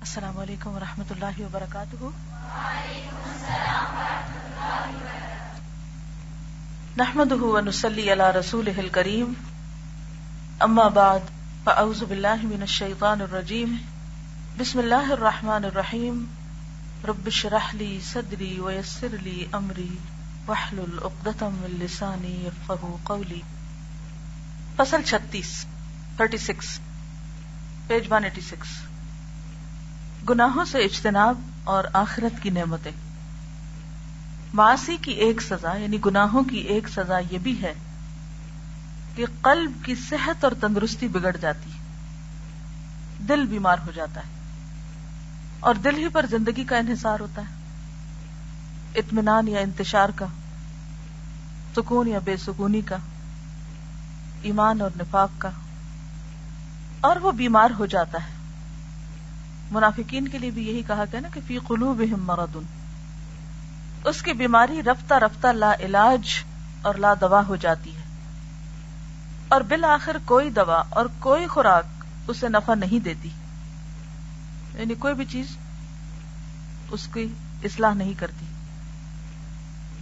السلام 0.00 0.38
علیکم 0.38 0.70
ورحمۃ 0.70 1.10
اللہ 1.10 1.40
وبرکاتہ۔ 1.40 2.04
نحمد 6.96 7.32
ونسلی 7.32 8.12
علی 8.12 8.38
رسول 8.38 8.88
کریم 8.92 9.32
اما 10.60 10.88
بعد، 10.88 11.18
فاعوذ 11.64 12.02
باللہ 12.02 12.42
من 12.42 12.60
الشیطان 12.60 13.20
الرجیم۔ 13.20 13.76
بسم 14.58 14.78
اللہ 14.78 15.12
الرحمن 15.12 15.64
الرحیم۔ 15.64 16.24
رب 17.08 17.26
اشرح 17.26 17.70
لی 17.72 18.00
صدری 18.12 18.60
ویسر 18.60 19.16
لی 19.22 19.46
امری۔ 19.52 19.98
واحلل 20.46 20.98
عقدۃ 21.02 21.42
من 21.42 21.76
لسانی 21.80 22.46
یفقهوا 22.46 22.96
قولی۔ 23.04 23.40
فصل 24.76 25.02
36 25.04 25.66
36 26.16 26.78
پیج 27.86 28.12
186 28.12 28.89
گناہوں 30.28 30.64
سے 30.64 30.78
اجتناب 30.78 31.40
اور 31.64 31.84
آخرت 31.92 32.42
کی 32.42 32.50
نعمتیں۔ 32.50 32.92
معاشی 34.54 34.96
کی 34.96 35.12
ایک 35.12 35.42
سزا 35.42 35.76
یعنی 35.76 35.98
گناہوں 36.06 36.44
کی 36.44 36.56
ایک 36.56 36.88
سزا 36.88 37.18
یہ 37.30 37.38
بھی 37.38 37.62
ہے 37.62 37.74
کہ 39.14 39.24
قلب 39.42 39.70
کی 39.84 39.94
صحت 39.94 40.44
اور 40.44 40.52
تندرستی 40.60 41.08
بگڑ 41.08 41.36
جاتی 41.36 41.70
دل 43.28 43.44
بیمار 43.44 43.76
ہو 43.86 43.92
جاتا 43.92 44.20
ہے۔ 44.20 44.28
اور 45.60 45.74
دل 45.74 45.96
ہی 45.96 46.08
پر 46.08 46.26
زندگی 46.30 46.64
کا 46.64 46.76
انحصار 46.76 47.20
ہوتا 47.20 47.42
ہے۔ 47.42 47.54
اطمینان 48.94 49.48
یا 49.48 49.60
انتشار 49.60 50.08
کا، 50.14 50.26
سکون 51.76 52.08
یا 52.08 52.18
بے 52.24 52.36
سکونی 52.36 52.80
کا، 52.80 52.96
ایمان 54.42 54.80
اور 54.80 54.90
نفاق 55.00 55.30
کا۔ 55.38 55.50
اور 57.00 57.16
وہ 57.16 57.32
بیمار 57.32 57.70
ہو 57.78 57.86
جاتا 57.86 58.18
ہے۔ 58.18 58.39
منافقین 59.70 60.28
کے 60.28 60.38
لیے 60.38 60.50
بھی 60.50 60.68
یہی 60.68 60.82
کہا 60.82 61.04
گیا 61.12 61.20
نا 61.20 61.28
کہ 61.34 61.40
فی 61.46 61.58
قلوبہم 61.58 62.24
مرض. 62.24 62.56
اس 64.04 64.22
کی 64.22 64.32
بیماری 64.32 64.82
رفتہ 64.82 65.14
رفتہ 65.14 65.46
لا 65.46 65.72
علاج 65.80 66.44
اور 66.82 66.94
لا 66.94 67.14
دوا 67.20 67.42
ہو 67.48 67.56
جاتی 67.56 67.96
ہے. 67.96 68.02
اور 69.48 69.60
بالآخر 69.60 70.16
کوئی 70.24 70.50
دوا 70.50 70.82
اور 70.90 71.06
کوئی 71.18 71.46
خوراک 71.46 72.04
اسے 72.28 72.48
نفع 72.48 72.74
نہیں 72.74 73.04
دیتی. 73.04 73.28
یعنی 74.74 74.94
کوئی 74.94 75.14
بھی 75.14 75.24
چیز 75.24 75.56
اس 76.90 77.08
کی 77.12 77.26
اصلاح 77.64 77.94
نہیں 77.94 78.14
کرتی. 78.14 78.46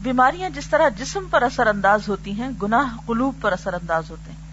بیماریاں 0.03 0.51
جس 0.51 0.67
طرح 0.67 0.89
جسم 0.89 1.27
پر 1.31 1.42
اثر 1.42 1.67
انداز 1.67 2.09
ہوتی 2.09 2.33
ہیں، 2.33 2.51
گناہ 2.62 2.97
قلوب 3.07 3.35
پر 3.41 3.53
اثر 3.53 3.75
انداز 3.75 4.11
ہوتے 4.11 4.31
ہیں. 4.31 4.47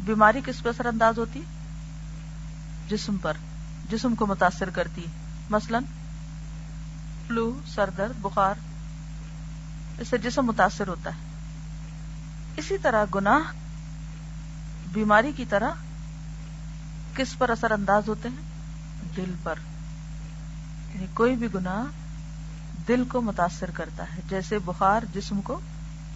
بیماری 0.00 0.40
کس 0.44 0.62
پر 0.62 0.68
اثر 0.68 0.86
انداز 0.86 1.18
ہوتی 1.18 1.42
جسم 2.88 3.16
پر. 3.16 3.32
جسم 3.90 4.14
کو 4.14 4.26
متاثر 4.26 4.70
کرتی 4.70 5.02
ہے۔ 5.02 5.10
مثلا 5.50 5.78
فلو 7.26 7.60
سر 7.66 7.90
درد، 7.90 8.20
بخار، 8.20 8.54
اس 9.98 10.08
سے 10.08 10.18
جسم 10.18 10.42
متاثر 10.42 10.88
ہوتا 10.88 11.10
ہے۔ 11.10 11.20
اسی 12.56 12.78
طرح 12.78 13.04
گناہ، 13.14 13.52
بیماری 14.92 15.32
کی 15.36 15.44
طرح 15.44 15.70
کس 17.16 17.38
پر 17.38 17.48
اثر 17.48 17.70
انداز 17.70 18.08
ہوتے 18.08 18.28
ہیں؟ 18.28 18.42
دل 19.16 19.34
پر۔ 19.42 19.54
یعنی 20.94 21.06
کوئی 21.14 21.36
بھی 21.36 21.48
گناہ 21.54 21.84
دل 22.88 23.04
کو 23.04 23.20
متاثر 23.20 23.70
کرتا 23.70 24.04
ہے، 24.04 24.20
جیسے 24.28 24.58
بخار 24.58 25.02
جسم 25.14 25.40
کو 25.40 25.60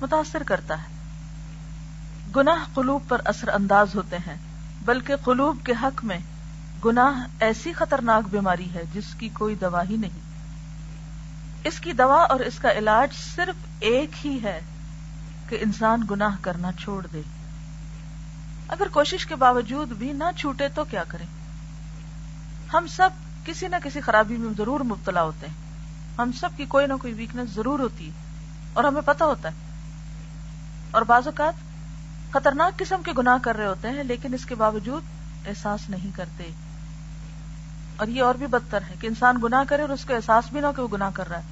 متاثر 0.01 0.43
کرتا 0.43 0.83
ہے۔ 0.83 0.87
گناہ 2.37 2.65
قلوب 2.75 3.03
پر 3.09 3.21
اثر 3.25 3.49
انداز 3.49 3.95
ہوتے 3.95 4.17
ہیں، 4.17 4.37
بلکہ 4.85 5.17
قلوب 5.17 5.59
کے 5.65 5.73
حق 5.83 6.05
میں 6.05 6.19
گناہ 6.85 7.27
ایسی 7.41 7.73
خطرناک 7.73 8.29
بیماری 8.31 8.75
ہے 8.75 8.83
جس 8.93 9.15
کی 9.19 9.29
کوئی 9.29 9.55
دوا 9.55 9.83
ہی 9.91 9.97
نہیں۔ 9.97 10.21
اس 11.65 11.81
کی 11.81 11.93
دوا 11.93 12.23
اور 12.23 12.41
اس 12.41 12.59
کا 12.59 12.73
علاج 12.73 13.35
صرف 13.37 13.67
ایک 13.81 14.27
ہی 14.27 14.43
ہے 14.43 14.61
کہ 15.49 15.59
انسان 15.61 16.03
گناہ 16.11 16.37
کرنا 16.41 16.73
چھوڑ 16.73 17.07
دے۔ 17.07 17.21
اگر 18.69 18.89
کوشش 18.93 19.27
کے 19.27 19.37
باوجود 19.37 19.89
بھی 19.89 20.13
نہ 20.13 20.25
چھوٹے 20.37 20.69
تو 20.69 20.85
کیا 20.85 21.05
کریں؟ 21.09 21.27
ہم 22.73 22.87
سب 22.87 23.11
کسی 23.45 23.69
نہ 23.69 23.77
کسی 23.85 24.01
خرابی 24.01 24.37
میں 24.37 24.55
ضرور 24.59 24.81
مبتلا 24.81 25.23
ہوتے 25.23 25.47
ہیں۔ 25.47 25.55
ہم 26.19 26.33
سب 26.33 26.49
کی 26.57 26.65
کوئی 26.65 26.87
نہ 26.87 26.93
کوئی 27.01 27.13
ویکنیس 27.13 27.51
ضرور 27.51 27.79
ہوتی 27.79 28.07
ہے 28.07 28.13
اور 28.73 28.85
ہمیں 28.85 29.03
پتا 29.05 29.25
ہوتا 29.25 29.49
ہے۔ 29.49 29.55
اور 30.91 31.03
بعض 31.03 31.27
اوقات 31.27 31.55
خطرناک 32.33 32.79
قسم 32.79 33.03
کے 33.05 33.13
گناہ 33.19 33.39
کر 33.43 33.57
رہے 33.57 33.67
ہوتے 33.67 33.89
ہیں 33.89 34.05
لیکن 34.05 34.35
اس 34.35 34.47
کے 34.47 34.55
باوجود 34.55 35.03
احساس 35.47 35.91
نہیں 35.91 36.17
کرتے۔ 36.17 36.51
اور 37.99 38.07
یہ 38.07 38.23
اور 38.23 38.35
بھی 38.35 38.47
بدتر 38.47 38.83
ہے 38.83 38.95
کہ 39.01 39.07
انسان 39.07 39.37
گنا 39.43 39.65
کرے 39.69 39.83
اور 39.83 39.91
اس 39.91 40.05
کو 40.05 40.15
احساس 40.15 40.45
بھی 40.53 40.61
نہ 40.61 40.67
کہ 40.77 40.83
وہ 40.83 40.89
گناہ 40.93 41.11
کر 41.15 41.29
رہا 41.29 41.39
ہے۔ 41.39 41.43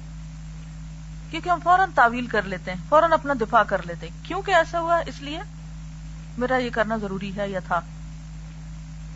کیونکہ 1.31 1.49
ہم 1.49 1.59
فوراً 1.63 1.89
تعویل 1.95 2.27
کر 2.27 2.41
لیتے 2.41 2.71
ہیں، 2.71 2.81
فوراً 2.89 3.11
اپنا 3.11 3.33
دفاع 3.41 3.63
کر 3.63 3.85
لیتے 3.85 4.07
ہیں۔ 4.07 4.17
کیوں 4.23 4.41
کہ 4.41 4.51
ایسا 4.51 4.79
ہوا 4.79 4.97
اس 4.97 5.21
لیے، 5.21 5.39
میرا 6.37 6.57
یہ 6.57 6.69
کرنا 6.69 6.97
ضروری 6.97 7.35
ہے 7.35 7.49
یا 7.49 7.59
تھا۔ 7.59 7.81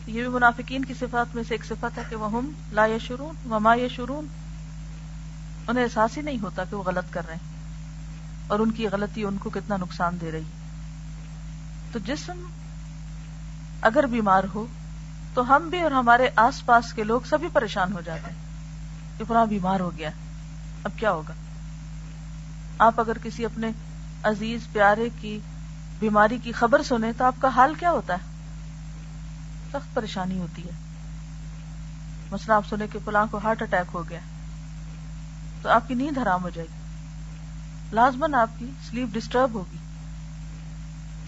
یہ 0.08 0.22
بھی 0.22 0.28
منافقین 0.28 0.86
کی 0.86 0.94
صفات 0.94 1.36
میں 1.36 1.44
سے 1.48 1.54
ایک 1.54 1.66
صفت 1.66 1.98
ہے 1.98 2.04
کہ 2.10 2.16
وہ 2.16 2.32
ہم 2.32 2.52
لا 2.72 2.86
یا 2.86 2.98
شرون 2.98 3.52
وما 3.52 3.76
یا 3.76 3.88
شرون 3.88 4.28
انہیں 5.68 5.84
احساس 5.84 6.18
ہی 6.18 6.22
نہیں 6.22 6.40
ہوتا 6.42 6.64
کہ 6.64 6.76
وہ 6.76 6.84
غلط 6.84 7.14
کر 7.14 7.28
رہے 7.28 7.36
ہیں۔ 7.36 7.52
اور 8.48 8.60
ان 8.60 8.72
کی 8.72 8.88
غلطی 8.88 9.24
ان 9.24 9.38
کو 9.38 9.50
کتنا 9.50 9.78
نقصان 9.78 10.18
دے 10.22 10.32
رہی 10.32 10.44
تو 11.92 12.00
جسم 12.00 12.44
اگر 13.82 14.04
بیمار 14.04 14.44
ہو 14.54 14.68
تو 15.34 15.56
ہم 15.56 15.70
بھی 15.70 15.82
اور 15.82 15.92
ہمارے 15.92 16.30
آس 16.36 16.66
پاس 16.66 16.94
کے 16.94 17.04
لوگ 17.04 17.22
سبھی 17.22 17.48
پریشان 17.54 17.94
ہو 17.94 18.02
جاتے 18.02 18.32
ہیں۔ 18.32 18.52
کہ 19.18 19.26
فلاں 19.26 19.46
بیمار 19.46 19.80
ہو 19.80 19.92
گیا۔ 19.98 20.10
اب 20.84 20.92
کیا 20.98 21.12
ہوگا؟ 21.12 21.34
آپ 22.78 23.00
اگر 23.00 23.18
کسی 23.24 23.46
اپنے 23.46 23.72
عزیز 24.24 24.62
پیارے 24.72 25.10
کی 25.22 25.40
بیماری 26.00 26.38
کی 26.44 26.52
خبر 26.52 26.84
سنیں 26.84 27.12
تو 27.18 27.26
آپ 27.26 27.36
کا 27.40 27.48
حال 27.48 27.76
کیا 27.76 27.92
ہوتا 27.92 28.14
ہے؟ 28.14 28.32
سخت 29.72 29.96
پریشانی 29.96 30.40
ہوتی 30.40 30.66
ہے۔ 30.66 30.72
مثلا 32.32 32.56
آپ 32.56 32.68
سنیں 32.70 32.88
کہ 32.92 33.00
فلاں 33.06 33.26
کو 33.32 33.40
ہارٹ 33.44 33.62
اٹیک 33.62 33.90
ہو 33.94 34.10
گیا۔ 34.10 34.20
تو 35.62 35.70
آپ 35.70 35.88
کی 35.88 35.94
نیند 35.94 36.18
حرام 36.18 36.44
ہو 36.44 36.50
جائے 36.50 36.68
گی۔ 36.68 36.82
لازمن 37.96 38.36
آپ 38.36 38.50
کی 38.58 38.72
سلیپ 38.90 39.08
ڈسٹرب 39.14 39.54
ہوگی۔ 39.54 39.78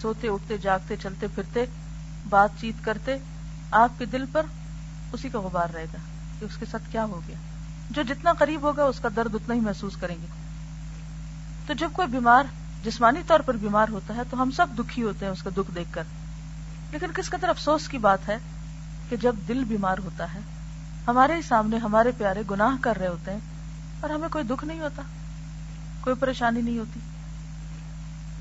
سوتے 0.02 0.28
اٹھتے 0.28 0.58
جاگتے 0.58 0.96
چلتے 0.96 1.26
پھرتے 1.34 1.64
بات 2.28 2.50
چیت 2.60 2.84
کرتے 2.84 3.18
آپ 3.74 3.98
کے 3.98 4.04
دل 4.04 4.24
پر 4.32 4.46
اسی 5.12 5.28
کا 5.28 5.40
غبار 5.40 5.68
رہے 5.74 5.84
گا 5.84 5.98
کہ 6.38 6.44
اس 6.44 6.56
کے 6.56 6.66
ساتھ 6.70 6.92
کیا 6.92 7.04
ہو 7.04 7.20
گیا۔ 7.28 7.36
جو 7.90 8.02
جتنا 8.02 8.32
قریب 8.32 8.62
ہوگا 8.62 8.84
اس 8.84 9.00
کا 9.00 9.08
درد 9.16 9.34
اتنا 9.34 9.54
ہی 9.54 9.60
محسوس 9.60 9.96
کریں 9.96 10.16
گے۔ 10.22 10.26
تو 11.66 11.74
جب 11.74 11.88
کوئی 11.92 12.08
بیمار 12.08 12.44
جسمانی 12.84 13.20
طور 13.26 13.40
پر 13.40 13.56
بیمار 13.56 13.88
ہوتا 13.88 14.16
ہے 14.16 14.22
تو 14.30 14.42
ہم 14.42 14.50
سب 14.50 14.66
دکھی 14.78 15.02
ہوتے 15.02 15.24
ہیں 15.24 15.32
اس 15.32 15.42
کا 15.42 15.50
دکھ 15.56 15.74
دیکھ 15.74 15.88
کر۔ 15.92 16.02
لیکن 16.90 17.06
کس 17.14 17.30
قدر 17.30 17.48
افسوس 17.48 17.88
کی 17.88 17.98
بات 17.98 18.28
ہے 18.28 18.38
کہ 19.08 19.16
جب 19.16 19.34
دل 19.48 19.64
بیمار 19.64 19.98
ہوتا 19.98 20.34
ہے، 20.34 20.38
ہمارے 21.08 21.36
ہی 21.36 21.42
سامنے 21.42 21.76
ہمارے 21.76 22.12
پیارے 22.18 22.42
گناہ 22.50 22.76
کر 22.80 22.96
رہے 22.96 23.08
ہوتے 23.08 23.30
ہیں 23.30 23.38
اور 24.00 24.10
ہمیں 24.10 24.28
کوئی 24.28 24.44
دکھ 24.44 24.64
نہیں 24.64 24.80
ہوتا، 24.80 25.02
کوئی 26.00 26.16
پریشانی 26.16 26.62
نہیں 26.62 26.78
ہوتی۔ 26.78 27.00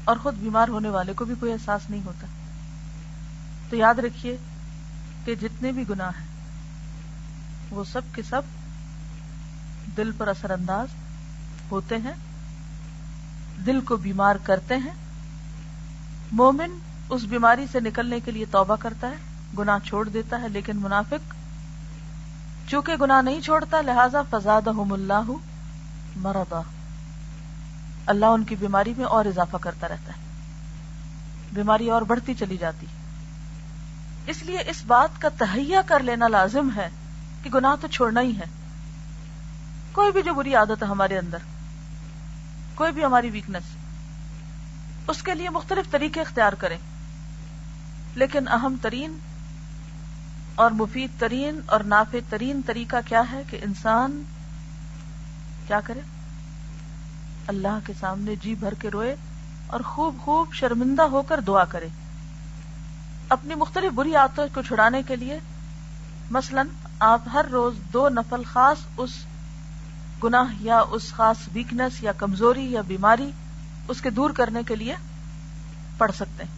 اور 0.03 0.17
خود 0.17 0.33
بیمار 0.33 0.67
ہونے 0.67 0.89
والے 0.89 1.13
کو 1.13 1.25
بھی 1.25 1.35
کوئی 1.39 1.51
احساس 1.51 1.89
نہیں 1.89 2.01
ہوتا۔ 2.05 2.27
تو 3.69 3.75
یاد 3.75 3.95
رکھیے 3.95 4.37
کہ 5.25 5.35
جتنے 5.35 5.71
بھی 5.71 5.83
گناہ 5.89 6.11
ہیں، 6.19 6.27
وہ 7.69 7.83
سب 7.83 8.01
کے 8.13 8.21
سب 8.29 8.41
دل 9.97 10.11
پر 10.17 10.27
اثر 10.27 10.49
انداز 10.49 10.87
ہوتے 11.71 11.97
ہیں، 11.97 12.13
دل 13.65 13.81
کو 13.81 13.97
بیمار 13.97 14.35
کرتے 14.43 14.75
ہیں۔ 14.75 14.91
مومن 16.31 16.79
اس 17.09 17.23
بیماری 17.23 17.65
سے 17.71 17.79
نکلنے 17.79 18.19
کے 18.19 18.31
لیے 18.31 18.45
توبہ 18.51 18.75
کرتا 18.79 19.09
ہے 19.09 19.15
گنا 19.57 19.77
چھوڑ 19.85 20.09
دیتا 20.09 20.41
ہے، 20.41 20.49
لیکن 20.49 20.77
منافق 20.77 21.33
چونکہ 22.69 22.95
گنا 23.01 23.21
نہیں 23.21 23.41
چھوڑتا، 23.41 23.81
لہذا 23.81 24.21
فزاد 24.29 24.67
اللہ 24.67 25.31
مردا 26.15 26.61
اللہ 28.05 28.25
ان 28.25 28.43
کی 28.43 28.55
بیماری 28.55 28.93
میں 28.97 29.05
اور 29.05 29.25
اضافہ 29.25 29.57
کرتا 29.61 29.87
رہتا 29.87 30.13
ہے۔ 30.13 30.21
بیماری 31.53 31.89
اور 31.89 32.01
بڑھتی 32.01 32.33
چلی 32.33 32.57
جاتی۔ 32.57 32.85
ہے 32.85 33.02
اس 34.27 34.43
لیے 34.43 34.57
اس 34.57 34.85
بات 34.87 35.21
کا 35.21 35.29
تہیا 35.29 35.81
کر 35.85 35.99
لینا 35.99 36.27
لازم 36.27 36.69
ہے 36.75 36.89
کہ 37.43 37.49
گناہ 37.49 37.75
تو 37.81 37.87
چھوڑنا 37.87 38.21
ہی 38.21 38.37
ہے۔ 38.37 38.45
کوئی 39.91 40.11
بھی 40.11 40.21
جو 40.21 40.33
بری 40.33 40.55
عادت 40.55 40.83
ہے 40.83 40.87
ہمارے 40.87 41.17
اندر، 41.17 41.37
کوئی 42.75 42.91
بھی 42.91 43.05
ہماری 43.05 43.29
ویکنس 43.29 43.63
اس 45.07 45.23
کے 45.23 45.35
لیے 45.35 45.49
مختلف 45.49 45.91
طریقے 45.91 46.21
اختیار 46.21 46.53
کریں۔ 46.53 46.77
لیکن 48.15 48.47
اہم 48.47 48.75
ترین 48.81 49.17
اور 50.55 50.71
مفید 50.71 51.09
ترین 51.19 51.59
اور 51.65 51.79
نافع 51.79 52.17
ترین 52.29 52.61
طریقہ 52.65 52.95
کیا 53.05 53.21
ہے 53.31 53.43
کہ 53.49 53.59
انسان 53.63 54.23
کیا 55.67 55.79
کرے؟ 55.79 55.99
اللہ 57.47 57.79
کے 57.85 57.93
سامنے 57.99 58.35
جی 58.35 58.55
بھر 58.55 58.73
کے 58.73 58.91
روئے 58.91 59.15
اور 59.67 59.79
خوب 59.79 60.15
خوب 60.21 60.53
شرمندہ 60.53 61.01
ہو 61.01 61.21
کر 61.21 61.39
دعا 61.39 61.63
کرے۔ 61.63 61.87
اپنی 63.33 63.55
مختلف 63.55 63.91
بری 63.91 64.15
عادتوں 64.15 64.47
کو 64.53 64.61
چھڑانے 64.61 65.03
کے 65.03 65.15
لیے 65.15 65.39
مثلا 66.31 66.61
آپ 66.99 67.21
ہر 67.33 67.45
روز 67.51 67.73
دو 67.93 68.09
نفل 68.09 68.43
خاص 68.43 68.77
اس 68.97 69.09
گناہ 70.23 70.53
یا 70.59 70.79
اس 70.79 71.13
خاص 71.13 71.37
ویکنس 71.53 72.03
یا 72.03 72.11
کمزوری 72.11 72.71
یا 72.71 72.81
بیماری 72.81 73.31
اس 73.87 74.01
کے 74.01 74.09
دور 74.09 74.29
کرنے 74.29 74.63
کے 74.67 74.75
لیے 74.75 74.95
پڑھ 75.97 76.11
سکتے 76.15 76.43
ہیں۔ 76.43 76.51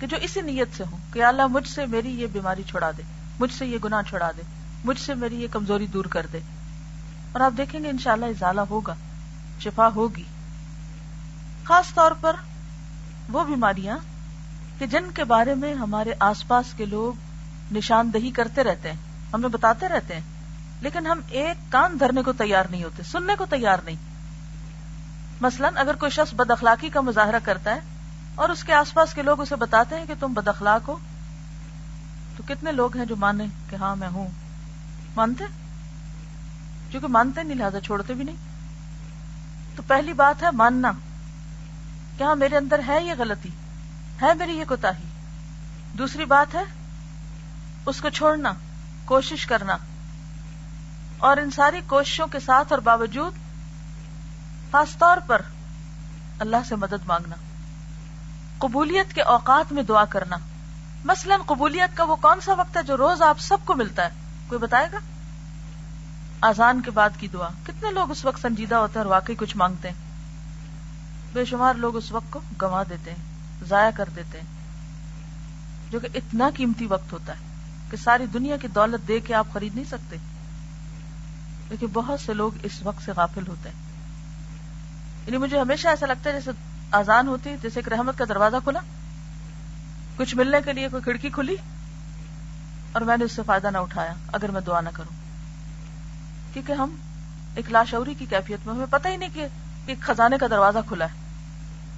کہ 0.00 0.06
جو 0.06 0.16
اسی 0.20 0.40
نیت 0.40 0.76
سے 0.76 0.84
ہوں 0.92 0.98
کہ 1.12 1.24
اللہ 1.24 1.46
مجھ 1.46 1.68
سے 1.68 1.86
میری 1.86 2.20
یہ 2.20 2.26
بیماری 2.26 2.62
چھڑا 2.62 2.90
دے، 2.98 3.02
مجھ 3.40 3.52
سے 3.52 3.66
یہ 3.66 3.78
گناہ 3.84 4.02
چھڑا 4.02 4.30
دے، 4.36 4.42
مجھ 4.84 5.00
سے 5.00 5.14
میری 5.14 5.42
یہ 5.42 5.48
کمزوری 5.50 5.86
دور 5.86 6.04
کر 6.04 6.26
دے۔ 6.32 6.40
اور 7.32 7.40
آپ 7.40 7.52
دیکھیں 7.56 7.84
گے 7.84 7.88
انشاءاللہ 7.88 8.26
ازالہ 8.26 8.60
ہوگا، 8.60 8.94
شفا 9.60 9.88
ہوگی۔ 9.94 10.24
خاص 11.64 11.94
طور 11.94 12.12
پر 12.20 12.36
وہ 13.28 13.44
بیماریاں 13.44 13.98
کہ 14.80 14.86
جن 14.86 15.10
کے 15.14 15.24
بارے 15.24 15.54
میں 15.54 15.74
ہمارے 15.74 16.12
آس 16.20 16.48
پاس 16.48 16.66
کے 16.76 16.84
لوگ 16.84 17.14
نشاندہی 17.74 18.30
کرتے 18.30 18.64
رہتے 18.64 18.92
ہیں، 18.92 18.98
ہمیں 19.34 19.48
بتاتے 19.48 19.88
رہتے 19.88 20.14
ہیں، 20.14 20.20
لیکن 20.80 21.06
ہم 21.06 21.20
ایک 21.28 21.72
کان 21.72 22.00
دھرنے 22.00 22.22
کو 22.22 22.32
تیار 22.32 22.64
نہیں 22.70 22.84
ہوتے، 22.84 23.02
سننے 23.02 23.32
کو 23.38 23.46
تیار 23.50 23.78
نہیں۔ 23.84 23.96
مثلا 25.40 25.68
اگر 25.74 25.94
کوئی 25.94 26.10
شخص 26.10 26.34
بد 26.34 26.50
اخلاقی 26.50 26.88
کا 26.88 27.00
مظاہرہ 27.00 27.38
کرتا 27.42 27.74
ہے 27.74 27.80
اور 28.34 28.48
اس 28.48 28.64
کے 28.64 28.72
آس 28.72 28.94
پاس 28.94 29.14
کے 29.14 29.22
لوگ 29.22 29.40
اسے 29.40 29.56
بتاتے 29.56 29.96
ہیں 29.96 30.04
کہ 30.06 30.14
تم 30.20 30.32
بد 30.32 30.48
اخلاق 30.48 30.88
ہو، 30.88 30.98
تو 32.36 32.42
کتنے 32.48 32.72
لوگ 32.72 32.96
ہیں 32.96 33.04
جو 33.04 33.16
مانے 33.16 33.46
کہ 33.70 33.76
ہاں 33.76 33.96
میں 33.96 34.08
ہوں؟ 34.08 34.28
مانتے؟ 35.16 35.44
کیونکہ 36.90 37.08
مانتے 37.08 37.42
نہیں، 37.42 37.58
لہٰذا 37.58 37.80
چھوڑتے 37.80 38.14
بھی 38.14 38.24
نہیں۔ 38.24 38.36
تو 39.76 39.82
پہلی 39.86 40.12
بات 40.12 40.42
ہے 40.42 40.48
ماننا 40.52 40.92
کہ 42.18 42.22
ہاں 42.22 42.36
میرے 42.36 42.56
اندر 42.56 42.80
ہے 42.88 43.04
یہ 43.04 43.12
غلطی؟ 43.18 43.48
ہے 44.22 44.34
میری 44.34 44.58
یہ 44.58 44.64
کوتا 44.68 44.98
ہی 44.98 45.04
دوسری 45.98 46.24
بات 46.24 46.54
ہے، 46.54 46.64
اس 47.86 48.00
کو 48.00 48.08
چھوڑنا، 48.08 48.52
کوشش 49.04 49.46
کرنا، 49.46 49.76
اور 51.18 51.36
ان 51.36 51.50
ساری 51.50 51.80
کوششوں 51.86 52.26
کے 52.26 52.40
ساتھ 52.40 52.72
اور 52.72 52.80
باوجود 52.80 53.32
خاص 54.72 54.96
طور 54.98 55.16
پر 55.26 55.42
اللہ 56.38 56.56
سے 56.68 56.76
مدد 56.76 57.06
مانگنا، 57.06 57.36
قبولیت 58.58 59.12
کے 59.12 59.22
اوقات 59.22 59.72
میں 59.72 59.82
دعا 59.82 60.04
کرنا۔ 60.04 60.36
مثلا 61.04 61.36
قبولیت 61.46 61.96
کا 61.96 62.04
وہ 62.04 62.16
کون 62.16 62.40
سا 62.40 62.52
وقت 62.54 62.76
ہے 62.76 62.82
جو 62.82 62.96
روز 62.96 63.22
آپ 63.22 63.40
سب 63.40 63.56
کو 63.64 63.74
ملتا 63.74 64.04
ہے؟ 64.04 64.10
کوئی 64.48 64.58
بتائے 64.58 64.88
گا؟ 64.92 64.98
آزان 66.40 66.80
کے 66.80 66.90
بعد 66.90 67.10
کی 67.18 67.28
دعا۔ 67.28 67.48
کتنے 67.64 67.90
لوگ 67.90 68.10
اس 68.10 68.24
وقت 68.24 68.40
سنجیدہ 68.40 68.74
ہوتے 68.74 68.98
ہیں 68.98 69.06
اور 69.06 69.12
واقعی 69.12 69.34
کچھ 69.34 69.56
مانگتے 69.56 69.88
ہیں؟ 69.88 69.96
بے 71.32 71.44
شمار 71.44 71.74
لوگ 71.74 71.96
اس 71.96 72.12
وقت 72.12 72.32
کو 72.32 72.40
گنوا 72.62 72.82
دیتے 72.90 73.10
ہیں۔ 73.10 73.29
ضائع 73.68 73.90
کر 73.90 74.08
دیتے 74.16 74.38
ہیں۔ 74.38 74.46
جو 75.90 76.00
کہ 76.00 76.08
اتنا 76.14 76.50
قیمتی 76.54 76.86
وقت 76.86 77.12
ہوتا 77.12 77.32
ہے 77.32 77.38
کہ 77.90 77.96
ساری 77.96 78.26
دنیا 78.26 78.56
کی 78.56 78.68
دولت 78.68 79.08
دے 79.08 79.20
کے 79.20 79.34
آپ 79.34 79.46
خرید 79.52 79.74
نہیں 79.74 79.84
سکتے۔ 79.84 80.16
لیکن 81.68 81.86
بہت 81.86 82.20
سے 82.20 82.34
لوگ 82.34 82.52
اس 82.62 82.82
وقت 82.82 83.02
سے 83.02 83.12
غافل 83.16 83.46
ہوتے 83.48 83.68
ہیں۔ 83.68 83.76
یعنی 85.26 85.36
مجھے 85.36 85.60
ہمیشہ 85.60 85.88
ایسا 85.88 86.06
لگتا 86.06 86.30
ہے 86.30 86.34
جیسے 86.34 86.50
آزان 86.90 87.28
ہوتی، 87.28 87.56
جیسے 87.62 87.80
ایک 87.80 87.88
رحمت 87.88 88.18
کا 88.18 88.24
دروازہ 88.28 88.56
کھلا، 88.64 88.80
کچھ 90.16 90.34
ملنے 90.34 90.58
کے 90.64 90.72
لیے 90.72 90.88
کوئی 90.88 91.02
کھڑکی 91.02 91.30
کھلی 91.30 91.56
اور 92.92 93.02
میں 93.02 93.16
نے 93.16 93.24
اس 93.24 93.32
سے 93.32 93.42
فائدہ 93.46 93.70
نہ 93.70 93.78
اٹھایا، 93.78 94.14
اگر 94.32 94.50
میں 94.50 94.60
دعا 94.60 94.80
نہ 94.80 94.88
کروں۔ 94.92 95.16
کیونکہ 96.52 96.72
ہم 96.72 96.96
ایک 97.54 97.72
لاشعوری 97.72 98.14
کی 98.14 98.26
کیفیت 98.30 98.66
میں، 98.66 98.74
ہمیں 98.74 98.86
پتہ 98.90 99.08
ہی 99.08 99.16
نہیں 99.16 99.34
کہ 99.34 99.46
ایک 99.86 100.00
خزانے 100.00 100.38
کا 100.38 100.46
دروازہ 100.46 100.78
کھلا 100.88 101.04
ہے 101.04 101.18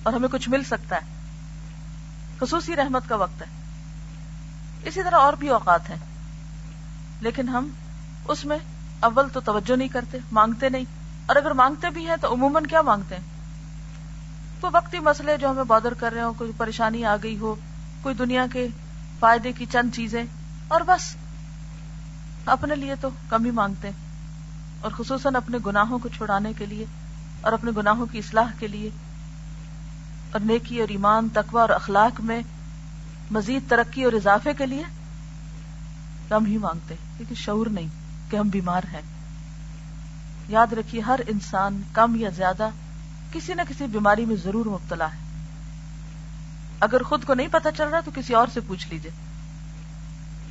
اور 0.03 0.13
ہمیں 0.13 0.29
کچھ 0.29 0.49
مل 0.49 0.65
سکتا 0.65 0.97
ہے۔ 0.97 1.12
خصوصی 2.43 2.77
رحمت 2.77 3.03
کا 3.09 3.17
وقت 3.17 3.43
ہے۔ 3.43 3.47
اسی 4.83 5.03
طرح 5.03 5.17
اور 5.17 5.33
بھی 5.33 5.49
اوقات 5.49 5.91
ہیں۔ 5.91 5.97
لیکن 7.21 7.49
ہم 7.49 7.69
اس 8.29 8.45
میں 8.45 8.59
اول 9.01 9.29
تو 9.29 9.41
توجہ 9.41 9.77
نہیں 9.77 9.89
کرتے، 9.89 10.19
مانگتے 10.33 10.69
نہیں۔ 10.69 10.85
اور 11.27 11.37
اگر 11.37 11.51
مانگتے 11.51 11.91
بھی 11.91 12.09
ہیں 12.09 12.17
تو 12.21 12.33
عموماً 12.33 12.65
کیا 12.65 12.83
مانگتے 12.83 13.15
ہیں؟ 13.15 13.23
تو 14.61 14.69
وقتی 14.73 14.99
مسئلے 14.99 15.37
جو 15.37 15.51
ہمیں 15.51 15.65
بادر 15.65 15.95
کر 15.95 16.13
رہے 16.13 16.23
ہو 16.23 16.33
کوئی 16.33 16.53
پریشانی 16.57 17.05
آ 17.05 17.17
گئی 17.23 17.39
ہو، 17.39 17.55
کوئی 18.03 18.15
دنیا 18.15 18.47
کے 18.53 18.69
فائدے 19.19 19.53
کی 19.53 19.67
چند 19.73 19.95
چیزیں، 19.95 20.25
اور 20.69 20.81
بس۔ 20.87 21.17
اپنے 22.47 22.75
لیے 22.75 22.95
تو 23.01 23.09
کم 23.29 23.45
ہی 23.45 23.51
مانگتے 23.51 23.89
ہیں۔ 23.89 23.97
اور 24.81 24.91
خصوصاً 24.97 25.35
اپنے 25.35 25.59
گناہوں 25.67 25.99
کو 25.99 26.09
چھڑانے 26.09 26.53
کے 26.53 26.67
لیے 26.67 26.85
اور 27.41 27.53
اپنے 27.53 27.71
گناہوں 27.77 28.07
کی 28.07 28.19
اصلاح 28.19 28.51
کے 28.59 28.69
لیے۔ 28.69 28.91
اور 30.33 30.41
نیکی 30.41 30.81
اور 30.81 30.89
ایمان، 30.89 31.29
تقوی 31.29 31.61
اور 31.61 31.69
اخلاق 31.69 32.21
میں 32.21 32.41
مزید 33.31 33.71
ترقی 33.71 34.05
اور 34.05 34.13
اضافے 34.13 34.53
کے 34.59 34.67
لیے 34.67 34.83
کم 36.29 36.47
ہی 36.47 36.59
مانگتے 36.59 36.95
کیونکہ 37.17 37.35
شعور 37.35 37.67
نہیں 37.67 37.89
کہ 38.31 38.37
ہم 38.37 38.49
بیمار 38.49 38.83
ہیں۔ 38.93 39.01
یاد 40.49 40.73
رکھیے، 40.73 41.01
ہر 41.01 41.21
انسان 41.27 41.83
کم 41.93 42.17
یا 42.17 42.29
زیادہ 42.29 42.69
کسی 43.33 43.55
نہ 43.55 43.63
کسی 43.69 43.87
بیماری 43.87 44.25
میں 44.25 44.37
ضرور 44.37 44.67
مبتلا 44.67 45.13
ہے۔ 45.13 45.21
اگر 46.81 47.03
خود 47.03 47.25
کو 47.25 47.35
نہیں 47.35 47.49
پتا 47.51 47.71
چل 47.73 47.89
رہا 47.89 48.01
تو 48.01 48.11
کسی 48.15 48.35
اور 48.35 48.47
سے 48.55 48.61
پوچھ 48.61 48.89
لیجیے 48.89 49.11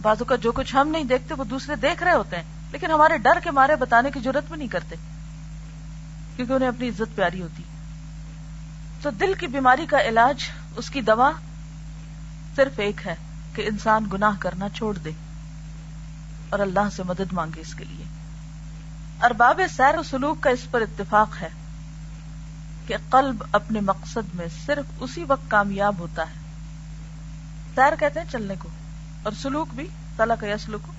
بازو 0.02 0.26
کا 0.26 0.36
جو 0.36 0.52
کچھ 0.52 0.76
ہم 0.76 0.88
نہیں 0.88 1.04
دیکھتے 1.04 1.34
وہ 1.34 1.44
دوسرے 1.44 1.76
دیکھ 1.76 2.04
رہے 2.04 2.14
ہوتے 2.14 2.36
ہیں، 2.36 2.44
لیکن 2.72 2.92
ہمارے 2.92 3.18
ڈر 3.18 3.40
کے 3.44 3.52
مارے 3.52 3.76
بتانے 3.76 4.12
کی 4.12 4.20
ضرورت 4.20 4.48
بھی 4.48 4.58
نہیں 4.58 4.68
کرتے، 4.68 4.96
کیونکہ 6.36 6.54
انہیں 6.54 6.70
اپنی 6.70 6.90
عزت 6.90 7.16
پیاری 7.16 7.42
ہوتی 7.42 7.64
تو 9.02 9.10
دل 9.10 9.34
کی 9.40 9.48
بیماری 9.48 9.86
کا 9.86 10.02
علاج، 10.02 10.50
اس 10.76 10.90
کی 10.90 11.02
دوا 11.02 11.32
صرف 12.56 12.80
ایک 12.80 13.08
ہے 13.08 13.16
کہ 13.56 13.62
انسان 13.68 14.06
گناہ 14.14 14.32
کرنا 14.40 14.70
چھوڑ 14.70 14.98
دے 14.98 15.12
اور 16.50 16.60
اللہ 16.60 16.90
سے 16.96 17.04
مدد 17.04 17.34
مانگے 17.34 17.62
اس 17.62 17.76
کے 17.76 17.86
لیے۔ 17.86 18.06
ارباب 19.22 19.62
سیر 19.76 19.98
و 19.98 20.04
سلوک 20.04 20.44
کا 20.44 20.50
اس 20.50 20.72
پر 20.72 20.82
اتفاق 20.82 21.42
ہے 21.42 21.50
کہ 22.88 22.96
قلب 23.10 23.44
اپنے 23.52 23.80
مقصد 23.80 24.36
میں 24.36 24.46
صرف 24.66 24.86
اسی 25.00 25.24
وقت 25.24 25.52
کامیاب 25.52 26.00
ہوتا 26.00 26.22
ہے۔ 26.22 26.42
سیر 27.76 27.94
کہتے 28.00 28.20
ہیں 28.20 28.28
چلنے 28.32 28.54
کو 28.60 28.70
اور 29.24 29.32
سلوک 29.42 29.68
بھی 29.76 29.88
تلا 30.18 30.36
کا 30.36 30.48
یسلوک 30.48 30.92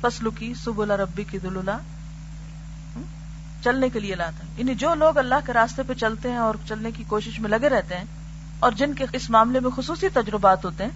فسلو 0.00 0.30
کی 0.30 0.54
سب 0.64 0.82
ربی 0.82 1.24
کی 1.24 1.38
دلولا 1.38 1.78
چلنے 3.64 3.88
کے 3.88 4.00
لیے 4.00 4.14
لاتا 4.14 4.44
یعنی 4.56 4.74
جو 4.74 4.94
لوگ 4.94 5.18
اللہ 5.18 5.46
کے 5.46 5.52
راستے 5.52 5.82
پہ 5.82 5.94
چلتے 5.94 6.30
ہیں 6.30 6.38
اور 6.38 6.54
چلنے 6.68 6.90
کی 6.90 7.04
کوشش 7.04 7.38
میں 7.40 7.50
لگے 7.50 7.68
رہتے 7.68 7.96
ہیں 7.96 8.04
اور 8.58 8.72
جن 8.72 8.94
کے 8.94 9.04
اس 9.12 9.30
معاملے 9.30 9.60
میں 9.60 9.70
خصوصی 9.70 10.08
تجربات 10.08 10.64
ہوتے 10.64 10.84
ہیں، 10.84 10.90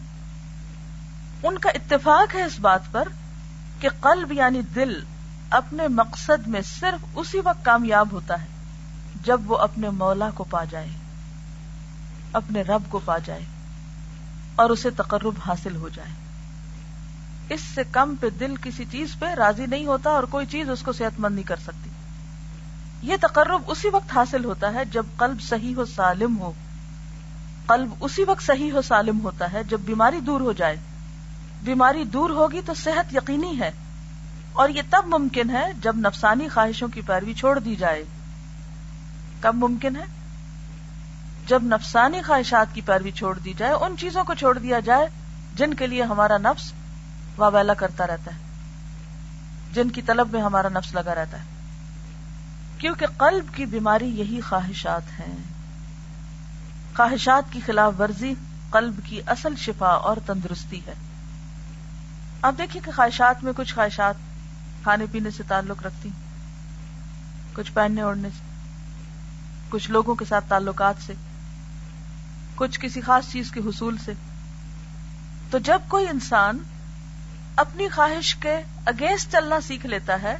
ان 1.42 1.58
کا 1.58 1.70
اتفاق 1.70 2.34
ہے 2.34 2.42
اس 2.42 2.58
بات 2.60 2.92
پر 2.92 3.08
کہ 3.80 3.88
قلب 4.00 4.32
یعنی 4.32 4.60
دل 4.74 5.00
اپنے 5.50 5.88
مقصد 5.88 6.46
میں 6.46 6.60
صرف 6.62 7.04
اسی 7.14 7.40
وقت 7.44 7.64
کامیاب 7.64 8.12
ہوتا 8.12 8.40
ہے 8.42 8.46
جب 9.24 9.50
وہ 9.50 9.56
اپنے 9.56 9.90
مولا 9.90 10.30
کو 10.34 10.44
پا 10.44 10.64
جائے، 10.64 10.88
اپنے 12.32 12.62
رب 12.62 12.82
کو 12.88 13.00
پا 13.04 13.18
جائے 13.18 13.44
اور 14.54 14.70
اسے 14.70 14.90
تقرب 14.90 15.34
حاصل 15.46 15.76
ہو 15.76 15.88
جائے۔ 15.88 16.10
اس 17.54 17.60
سے 17.74 17.82
کم 17.90 18.14
پہ 18.20 18.30
دل 18.30 18.54
کسی 18.62 18.84
چیز 18.90 19.14
پہ 19.18 19.26
راضی 19.26 19.66
نہیں 19.66 19.86
ہوتا 19.86 20.10
اور 20.10 20.22
کوئی 20.22 20.46
چیز 20.46 20.70
اس 20.70 20.82
کو 20.82 20.92
صحت 20.92 21.20
مند 21.20 21.34
نہیں 21.34 21.44
کر 21.44 21.56
سکتی۔ 21.56 21.85
یہ 23.02 23.16
تقرب 23.20 23.62
اسی 23.66 23.88
وقت 23.88 24.16
حاصل 24.16 24.44
ہوتا 24.44 24.74
ہے 24.74 24.84
جب 24.84 25.06
قلب 25.16 25.40
صحیح 25.40 25.74
ہو 25.76 25.84
سالم 25.84 26.38
ہو۔ 26.38 26.52
قلب 27.66 27.94
اسی 28.00 28.24
وقت 28.24 28.42
صحیح 28.42 28.72
ہو 28.72 28.82
سالم 28.82 29.20
ہوتا 29.20 29.52
ہے 29.52 29.64
جب 29.64 29.80
بیماری 29.80 30.20
دور 30.20 30.40
ہو 30.40 30.52
جائے۔ 30.52 30.76
بیماری 31.62 32.04
دور 32.04 32.30
ہوگی 32.30 32.60
تو 32.66 32.74
صحت 32.74 33.14
یقینی 33.14 33.60
ہے۔ 33.60 33.70
اور 34.52 34.68
یہ 34.68 34.82
تب 34.90 35.02
ممکن 35.06 35.50
ہے 35.50 35.72
جب 35.80 35.96
نفسانی 35.96 36.48
خواہشوں 36.48 36.88
کی 36.88 37.00
پیروی 37.00 37.34
چھوڑ 37.34 37.58
دی 37.58 37.76
جائے۔ 37.76 38.04
کب 39.40 39.54
ممکن 39.54 39.96
ہے؟ 39.96 40.04
جب 41.46 41.62
نفسانی 41.62 42.22
خواہشات 42.22 42.74
کی 42.74 42.80
پیروی 42.80 43.10
چھوڑ 43.10 43.38
دی 43.38 43.52
جائے، 43.56 43.72
ان 43.72 43.94
چیزوں 43.98 44.24
کو 44.24 44.34
چھوڑ 44.34 44.58
دیا 44.58 44.80
جائے 44.80 45.08
جن 45.54 45.74
کے 45.74 45.86
لیے 45.86 46.02
ہمارا 46.02 46.38
نفس 46.38 46.72
واویلا 47.36 47.74
کرتا 47.74 48.06
رہتا 48.06 48.30
ہے۔ 48.34 48.38
جن 49.72 49.90
کی 49.90 50.02
طلب 50.02 50.32
میں 50.32 50.40
ہمارا 50.40 50.68
نفس 50.68 50.94
لگا 50.94 51.14
رہتا 51.14 51.38
ہے۔ 51.38 51.55
کیونکہ 52.78 53.06
قلب 53.06 53.54
کی 53.54 53.64
بیماری 53.64 54.06
یہی 54.06 54.40
خواہشات 54.40 55.20
ہیں۔ 55.20 55.36
خواہشات 56.96 57.52
کی 57.52 57.60
خلاف 57.66 57.92
ورزی 57.98 58.34
قلب 58.70 59.00
کی 59.04 59.20
اصل 59.26 59.56
شفا 59.56 59.88
اور 59.88 60.16
تندرستی 60.26 60.80
ہے۔ 60.86 60.92
آپ 62.42 62.54
دیکھیے 62.58 62.82
کہ 62.84 62.92
خواہشات 62.96 63.44
میں 63.44 63.52
کچھ 63.56 63.74
خواہشات 63.74 64.14
کھانے 64.82 65.04
پینے 65.12 65.30
سے 65.30 65.42
تعلق 65.48 65.82
رکھتی 65.82 66.08
کچھ 67.54 67.72
پہننے 67.72 68.02
اوڑھنے 68.02 68.28
سے، 68.28 68.42
کچھ 69.68 69.90
لوگوں 69.90 70.14
کے 70.14 70.24
ساتھ 70.24 70.44
تعلقات 70.48 70.94
سے، 71.06 71.14
کچھ 72.54 72.80
کسی 72.80 73.00
خاص 73.00 73.32
چیز 73.32 73.50
کے 73.50 73.60
حصول 73.60 73.96
سے۔ 74.04 74.12
تو 75.50 75.58
جب 75.58 75.80
کوئی 75.88 76.08
انسان 76.08 76.58
اپنی 77.56 77.88
خواہش 77.88 78.34
کے 78.34 78.60
اگینسٹ 78.86 79.32
چلنا 79.32 79.60
سیکھ 79.60 79.86
لیتا 79.86 80.22
ہے 80.22 80.36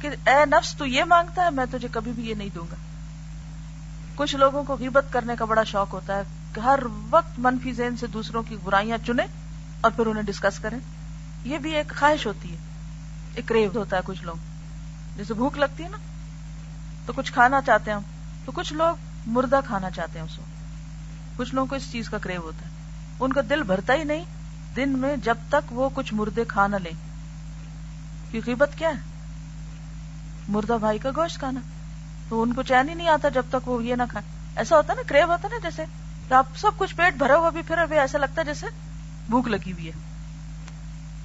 کہ 0.00 0.10
اے 0.26 0.46
نفس 0.46 0.74
تو 0.74 0.86
یہ 0.86 1.04
مانگتا 1.04 1.44
ہے، 1.44 1.50
میں 1.50 1.64
تجھے 1.70 1.88
کبھی 1.92 2.12
بھی 2.12 2.28
یہ 2.28 2.34
نہیں 2.34 2.48
دوں 2.54 2.66
گا۔ 2.70 2.76
کچھ 4.14 4.36
لوگوں 4.36 4.64
کو 4.64 4.76
غیبت 4.76 5.04
کرنے 5.10 5.32
کا 5.38 5.44
بڑا 5.44 5.64
شوق 5.64 5.92
ہوتا 5.92 6.16
ہے 6.16 6.22
کہ 6.52 6.60
ہر 6.60 6.78
وقت 7.10 7.38
منفی 7.38 7.72
ذہن 7.72 7.96
سے 7.96 8.06
دوسروں 8.06 8.42
کی 8.42 8.56
برائیاں 8.64 8.98
چنے 9.06 9.22
اور 9.80 9.90
پھر 9.90 10.06
انہیں 10.06 10.24
ڈسکس 10.24 10.58
کریں۔ 10.58 10.78
یہ 11.44 11.58
بھی 11.58 11.74
ایک 11.74 11.92
خواہش 11.98 12.26
ہوتی 12.26 12.52
ہے، 12.52 12.56
ایک 13.34 13.48
کریو 13.48 13.70
ہوتا 13.74 13.96
ہے 13.96 14.02
کچھ 14.04 14.24
لوگ۔ 14.24 14.34
جیسے 15.16 15.34
بھوک 15.34 15.58
لگتی 15.58 15.84
ہے 15.84 15.88
نا، 15.88 15.96
تو 17.06 17.12
کچھ 17.16 17.32
کھانا 17.32 17.60
چاہتے 17.60 17.90
ہیں 17.90 17.98
تو 18.44 18.52
کچھ 18.52 18.72
لوگ 18.72 18.96
مردہ 19.26 19.60
کھانا 19.66 19.90
چاہتے 19.90 20.18
ہیں 20.18 20.26
اس 20.26 20.36
کو 20.36 20.42
کچھ 21.36 21.54
لوگوں 21.54 21.66
کو 21.66 21.74
اس 21.74 21.92
چیز 21.92 22.08
کا 22.08 22.18
کریو 22.18 22.40
ہوتا 22.40 22.66
ہے۔ 22.66 22.70
ان 23.20 23.32
کا 23.32 23.40
دل 23.50 23.62
بھرتا 23.62 23.94
ہی 23.94 24.04
نہیں۔ 24.04 24.24
دن 24.76 24.88
میں 24.88 25.16
جب 25.16 25.34
تک 25.48 25.72
وہ 25.72 25.88
کچھ 25.94 26.14
مردے 26.14 26.44
کھا 26.48 26.66
نہ 26.66 26.76
لیں۔ 26.76 26.92
کی 28.30 28.40
قیمت 28.40 28.78
کیا 28.78 28.88
ہے؟ 28.88 29.17
مردہ 30.48 30.76
بھائی 30.80 30.98
کا 30.98 31.10
گوشت 31.16 31.38
کھانا۔ 31.38 31.60
تو 32.28 32.42
ان 32.42 32.52
کو 32.52 32.62
چین 32.62 32.88
ہی 32.88 32.94
نہیں 32.94 33.08
آتا 33.08 33.28
جب 33.28 33.46
تک 33.50 33.68
وہ 33.68 33.84
یہ 33.84 33.94
نہ 33.94 34.02
کھائے۔ 34.10 34.30
ایسا 34.56 34.76
ہوتا 34.76 34.94
نا 34.94 35.02
کریو 35.06 35.26
ہوتا 35.26 35.48
نا، 35.48 35.56
جیسے 35.62 35.84
کہ 36.28 36.34
آپ 36.34 36.46
سب 36.56 36.70
کچھ 36.76 36.94
پیٹ 36.96 37.14
بھرا 37.14 37.36
ہوا 37.36 37.50
بھی، 37.50 37.62
پھر 37.62 37.78
ابھی 37.78 37.98
ایسا 37.98 38.18
لگتا 38.18 38.40
ہے 38.40 38.46
جیسے 38.46 38.66
بھوک 39.30 39.48
لگی 39.48 39.72
ہوئی 39.72 39.86
ہے۔ 39.86 39.92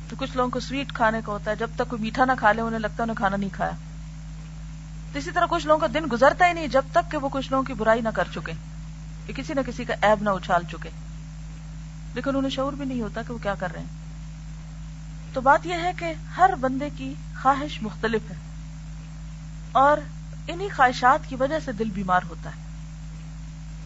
تو 0.10 0.16
کچھ 0.20 0.38
لوگوں 0.38 0.50
کو 0.50 0.60
سویٹ 0.60 0.94
کھانے 0.94 1.20
کا 1.26 1.32
ہوتا 1.32 1.52
ہے، 1.52 1.56
جب 1.56 1.70
تک 1.76 1.90
کوئی 1.90 2.02
میٹھا 2.02 2.26
نہ 2.26 2.32
کھا 2.40 2.52
لے، 2.52 2.62
انہیں 2.62 2.80
لگتا 2.80 2.96
ہے 2.98 3.04
انہیں 3.04 3.16
کھانا 3.16 3.38
نہیں 3.38 3.50
کھایا۔ 3.54 3.72
تو 5.14 5.20
اسی 5.20 5.32
طرح 5.32 5.46
کچھ 5.50 5.68
لوگوں 5.68 5.80
کا 5.80 5.88
دن 5.94 6.06
گزرتا 6.12 6.48
ہی 6.48 6.54
نہیں، 6.54 6.68
جب 6.68 6.82
تک 6.92 7.12
کہ 7.12 7.18
وہ 7.18 7.30
کچھ 7.32 7.52
لوگوں 7.52 7.64
کی 7.64 7.74
برائی 7.74 8.02
نہ 8.02 8.10
کر 8.10 8.28
چکے، 8.34 8.52
کہ 9.28 9.34
کسی 9.34 9.54
نہ 9.54 9.62
کسی 9.68 9.86
کا 9.86 9.94
ایب 10.02 10.24
نہ 10.24 10.30
اچھال 10.30 10.64
چکے۔ 10.72 10.90
لیکن 12.16 12.36
انہیں 12.36 12.50
شعور 12.50 12.74
بھی 12.74 12.86
نہیں 12.86 13.02
ہوتا 13.02 13.22
کہ 13.28 13.34
وہ 13.34 13.38
کیا 13.38 13.56
کر 13.56 13.72
رہے 13.74 13.80
ہیں۔ 13.80 13.88
تو 15.34 15.42
بات 15.42 15.66
یہ 15.66 15.74
ہے 15.74 15.92
کہ 15.98 16.14
ہر 16.38 16.50
بندے 16.62 16.90
کی 16.98 17.14
خواہش 17.42 17.82
مختلف 17.82 18.22
ہے۔ 18.32 18.53
اور 19.74 19.98
انہی 20.48 20.70
خواہشات 20.70 21.30
کی 21.30 21.36
وجہ 21.36 21.60
سے 21.66 21.72
دل 21.72 21.90
بیمار 21.90 22.22
ہوتا 22.30 22.50
ہے۔ 22.50 22.62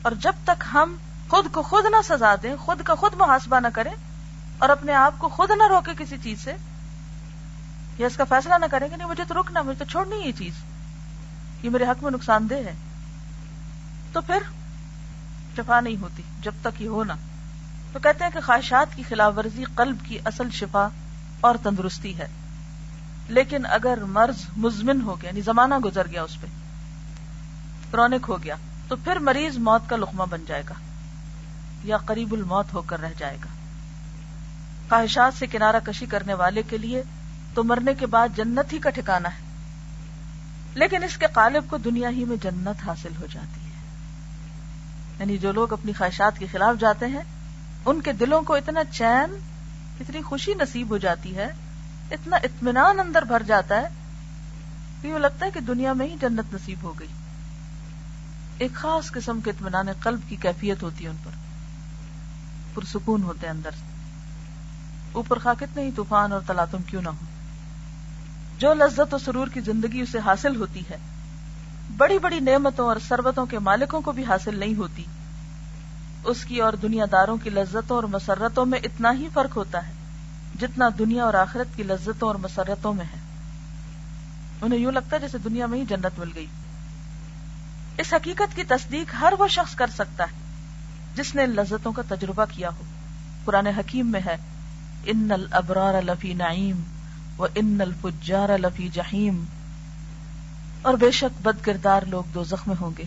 اور 0.01 0.12
جب 0.12 0.34
تک 0.44 0.63
ہم 0.74 0.96
خود 1.29 1.51
کو 1.51 1.62
خود 1.62 1.86
نہ 1.86 1.96
سزا 2.03 2.36
دیں، 2.44 2.56
خود 2.56 2.82
کا 2.82 2.96
خود 2.96 3.13
محاسبہ 3.13 3.60
نہ 3.60 3.67
کریں 3.74 3.91
اور 4.58 4.70
اپنے 4.70 4.94
آپ 4.94 5.13
کو 5.17 5.29
خود 5.29 5.51
نہ 5.51 5.67
روکے 5.70 5.91
کسی 5.98 6.17
چیز 6.24 6.44
سے، 6.44 6.53
یا 7.98 8.08
اس 8.08 8.17
کا 8.17 8.24
فیصلہ 8.24 8.53
نہ 8.62 8.65
کریں 8.72 8.89
کہ 8.89 8.96
نہیں، 8.96 9.08
مجھے 9.08 9.24
تو 9.27 9.41
رکنا، 9.41 9.62
مجھے 9.62 9.86
تو 9.86 9.91
چھوڑنی 9.91 10.15
یہ 10.15 10.32
چیز، 10.32 10.53
یہ 11.63 11.70
میرے 11.70 11.84
حق 11.84 12.03
میں 12.03 12.12
نقصان 12.12 12.50
دہ 12.50 12.56
ہے۔ 12.56 12.74
تو 14.13 14.22
پھر 14.22 14.39
شفا 15.58 15.79
نہیں 15.79 16.01
ہوتی، 16.01 16.24
جب 16.41 16.51
تک 16.62 16.82
یہ 16.82 16.88
ہونا 16.88 17.15
تو 17.94 18.00
کہتے 18.00 18.24
ہیں 18.24 18.32
کہ 18.32 18.39
خواہشات 18.46 18.96
کی 18.96 19.03
خلاف 19.03 19.34
ورزی، 19.38 19.63
قلب 19.75 19.98
کی 20.03 20.20
اصل 20.25 20.50
شفا 20.50 20.88
اور 21.41 21.56
تندرستی 21.63 22.17
ہے۔ 22.17 22.27
لیکن 23.27 23.65
اگر 23.65 23.98
مرض 24.03 24.36
مزمن 24.57 25.01
ہو 25.01 25.22
گیا 25.22 25.29
یعنی 25.29 25.41
زمانہ 25.41 25.75
گزر 25.75 26.07
گیا 26.07 26.24
اس 26.24 26.41
پہ 26.41 26.48
کرونک 27.91 28.25
ہو 28.27 28.43
گیا، 28.43 28.55
تو 28.88 28.96
پھر 28.96 29.19
مریض 29.19 29.57
موت 29.57 29.89
کا 29.89 29.96
لقمہ 29.96 30.24
بن 30.29 30.43
جائے 30.48 30.63
گا، 30.69 30.74
یا 31.84 31.98
قریب 31.98 32.34
الموت 32.34 32.74
ہو 32.74 32.81
کر 32.81 33.00
رہ 33.00 33.10
جائے 33.17 33.38
گا۔ 33.46 33.48
خواہشات 34.89 35.39
سے 35.39 35.48
کنارہ 35.48 35.75
کشی 35.84 36.05
کرنے 36.05 36.34
والے 36.34 36.63
کے 36.63 36.77
لیے 36.77 37.03
تو 37.53 37.63
مرنے 37.63 37.93
کے 37.93 38.05
بعد 38.05 38.27
جنت 38.36 38.74
ہی 38.74 38.79
کا 38.79 38.89
ٹھکانا 38.89 39.29
ہے۔ 39.29 39.48
لیکن 40.74 41.03
اس 41.03 41.17
کے 41.17 41.25
قالب 41.34 41.63
کو 41.69 41.77
دنیا 41.77 42.10
ہی 42.10 42.25
میں 42.25 42.38
جنت 42.38 42.88
حاصل 42.88 43.12
ہو 43.22 43.25
جاتی 43.31 43.62
ہے۔ 43.62 43.81
یعنی 45.19 45.38
جو 45.38 45.51
لوگ 45.51 45.74
اپنی 45.74 45.93
خواہشات 45.93 46.39
کے 46.39 46.46
خلاف 46.51 46.79
جاتے 46.79 47.05
ہیں، 47.05 47.24
ان 47.86 48.01
کے 48.01 48.12
دلوں 48.12 48.41
کو 48.41 48.53
اتنا 48.53 48.84
چین، 48.84 49.38
اتنی 50.00 50.22
خوشی 50.22 50.53
نصیب 50.53 50.89
ہو 50.89 50.98
جاتی 50.98 51.36
ہے 51.36 51.48
اتنا 52.11 52.35
اطمینان 52.35 52.99
اندر 52.99 53.21
بھر 53.21 53.43
جاتا 53.43 53.81
ہے 53.81 53.87
کہ 55.01 55.07
یہ 55.07 55.17
لگتا 55.17 55.45
ہے 55.45 55.51
کہ 55.51 55.59
دنیا 55.59 55.93
میں 55.93 56.07
ہی 56.07 56.15
جنت 56.21 56.53
نصیب 56.53 56.77
ہو 56.83 56.99
گئی۔ 56.99 57.07
ایک 58.57 58.73
خاص 58.73 59.11
قسم 59.11 59.41
کے 59.41 59.49
اطمینان 59.49 59.85
قلب 60.03 60.19
کی 60.27 60.35
کیفیت 60.35 60.83
ہوتی 60.83 61.03
ہے 61.03 61.09
ان 61.09 61.15
پر۔ 61.23 61.31
پرسکون 62.73 63.23
ہوتے 63.23 63.47
ہیں 63.47 63.53
اندر۔ 63.53 63.69
اوپر 65.11 65.39
خا 65.39 65.53
کتنے 65.59 65.83
ہی 65.83 65.91
طوفان 65.91 66.31
اور 66.31 66.41
تلاتم 66.47 66.77
کیوں 66.81 67.01
نہ 67.01 67.09
ہو۔ 67.09 67.25
جو 68.59 68.73
لذت 68.73 69.13
و 69.13 69.17
سرور 69.17 69.47
کی 69.47 69.59
زندگی 69.59 70.01
اسے 70.01 70.19
حاصل 70.19 70.55
ہوتی 70.55 70.81
ہے، 70.89 70.97
بڑی 71.97 72.19
بڑی 72.19 72.39
نعمتوں 72.39 72.87
اور 72.87 72.95
سربتوں 73.07 73.45
کے 73.45 73.59
مالکوں 73.59 74.01
کو 74.01 74.11
بھی 74.11 74.23
حاصل 74.23 74.59
نہیں 74.59 74.75
ہوتی۔ 74.75 75.05
اس 76.23 76.45
کی 76.45 76.61
اور 76.61 76.73
دنیا 76.73 77.05
داروں 77.11 77.37
کی 77.37 77.49
لذتوں 77.49 77.95
اور 77.95 78.03
مسرتوں 78.03 78.65
میں 78.65 78.79
اتنا 78.83 79.11
ہی 79.11 79.27
فرق 79.33 79.57
ہوتا 79.57 79.87
ہے۔ 79.87 79.96
جتنا 80.59 80.89
دنیا 80.99 81.23
اور 81.23 81.33
آخرت 81.33 81.77
کی 81.77 81.83
لذتوں 81.83 82.27
اور 82.27 82.35
مسرتوں 82.35 82.93
میں 82.93 83.05
ہے۔ 83.05 83.19
انہیں 84.61 84.79
یوں 84.79 84.91
لگتا 84.91 85.15
ہے 85.15 85.21
جیسے 85.21 85.37
دنیا 85.37 85.65
میں 85.65 85.79
ہی 85.79 85.85
جنت 85.85 86.19
مل 86.19 86.31
گئی۔ 86.35 86.45
اس 87.97 88.13
حقیقت 88.13 88.55
کی 88.55 88.63
تصدیق 88.63 89.15
ہر 89.21 89.33
وہ 89.39 89.47
شخص 89.47 89.75
کر 89.75 89.87
سکتا 89.87 90.23
ہے 90.23 90.37
جس 91.15 91.35
نے 91.35 91.43
ان 91.43 91.49
لذتوں 91.49 91.91
کا 91.91 92.01
تجربہ 92.09 92.45
کیا 92.51 92.69
ہو۔ 92.69 92.83
قرآن 93.45 93.67
حکیم 93.67 94.07
میں 94.07 94.19
ہے 94.25 94.37
ان 95.05 95.31
الابرار 95.31 96.01
لفی 96.01 96.33
نعیم 96.33 96.83
و 97.37 97.45
ان 97.55 97.81
الفجار 97.81 98.49
لفی 98.57 98.89
جہیم 98.93 99.43
اور 100.81 100.93
بے 100.93 101.11
شک 101.11 101.41
بد 101.41 101.65
کردار 101.65 102.01
لوگ 102.07 102.23
دو 102.33 102.43
زخم 102.43 102.73
ہوں 102.81 102.91
گے۔ 102.97 103.03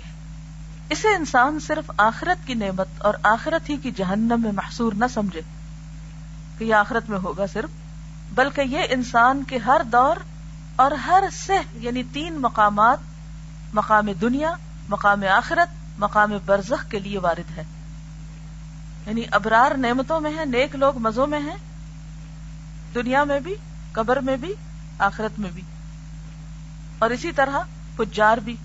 اسے 0.91 1.09
انسان 1.09 1.59
صرف 1.61 1.91
آخرت 1.97 2.47
کی 2.47 2.55
نعمت 2.55 2.89
اور 2.99 3.15
آخرت 3.23 3.71
ہی 3.71 3.77
کی 3.77 3.91
جہنم 3.91 4.41
میں 4.43 4.53
محصور 4.53 4.93
نہ 4.93 5.05
سمجھے۔ 5.15 5.41
کہ 6.61 6.65
یہ 6.65 6.75
آخرت 6.75 7.11
میں 7.11 7.19
ہوگا 7.19 7.47
صرف، 7.47 7.69
بلکہ 8.35 8.61
یہ 8.61 8.79
انسان 8.91 9.45
کے 9.45 9.59
ہر 9.59 9.81
دور 9.93 10.17
اور 10.77 10.91
ہر 10.91 11.25
سہ 11.33 11.53
یعنی 11.73 12.03
تین 12.13 12.41
مقامات، 12.41 12.99
مقام 13.75 14.13
دنیا، 14.21 14.53
مقام 14.89 15.25
آخرت، 15.37 16.01
مقام 16.01 16.33
برزخ 16.47 16.91
کے 16.91 16.99
لیے 16.99 17.19
وارد 17.19 17.59
ہے۔ 17.59 17.63
یعنی 19.07 19.23
ابرار 19.31 19.75
نعمتوں 19.77 20.21
میں 20.21 20.31
ہے 20.37 20.45
نیک 20.45 20.75
لوگ 20.75 20.99
مزوں 20.99 21.27
میں 21.27 21.41
ہیں، 21.41 21.57
دنیا 22.95 23.25
میں 23.25 23.41
بھی، 23.41 23.55
قبر 23.93 24.17
میں 24.17 24.37
بھی، 24.37 24.55
آخرت 24.99 25.39
میں 25.39 25.51
بھی۔ 25.55 25.63
اور 26.99 27.11
اسی 27.11 27.33
طرح 27.33 27.59
پجار 27.97 28.39
بھی۔ 28.39 28.57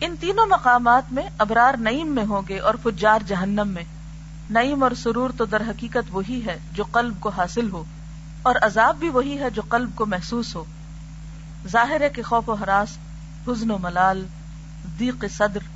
ان 0.00 0.14
تینوں 0.20 0.46
مقامات 0.46 1.12
میں 1.12 1.30
ابرار 1.38 1.76
نعیم 1.76 2.14
میں 2.14 2.24
ہوں 2.24 2.42
گے 2.48 2.58
اور 2.58 2.74
فجار 2.82 3.20
جہنم 3.26 3.68
میں۔ 3.68 3.84
نعیم 4.50 4.82
اور 4.82 4.90
سرور 4.96 5.30
تو 5.36 5.44
در 5.44 5.62
حقیقت 5.68 6.10
وہی 6.10 6.40
ہے 6.46 6.58
جو 6.72 6.84
قلب 6.92 7.20
کو 7.20 7.28
حاصل 7.28 7.70
ہو، 7.70 7.82
اور 8.42 8.54
عذاب 8.62 8.96
بھی 8.96 9.08
وہی 9.08 9.38
ہے 9.38 9.50
جو 9.50 9.62
قلب 9.68 9.90
کو 9.94 10.06
محسوس 10.06 10.54
ہو۔ 10.56 10.64
ظاہر 11.68 12.00
ہے 12.00 12.08
کہ 12.08 12.22
خوف 12.22 12.48
و 12.48 12.54
حراس 12.54 12.96
حزن 13.48 13.70
و 13.70 13.78
ملال 13.78 14.24
دیق 14.98 15.24
صدر، 15.36 15.66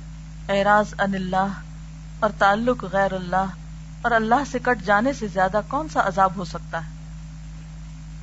اعراض 0.49 0.93
ان 0.99 1.15
اللہ، 1.15 1.59
اور 2.19 2.29
تعلق 2.37 2.83
غیر 2.91 3.13
اللہ، 3.13 3.55
اور 4.01 4.11
اللہ 4.11 4.43
سے 4.51 4.59
کٹ 4.59 4.85
جانے 4.85 5.13
سے 5.13 5.27
زیادہ 5.27 5.61
کون 5.67 5.89
سا 5.89 6.07
عذاب 6.07 6.35
ہو 6.35 6.45
سکتا 6.45 6.85
ہے؟ 6.85 6.95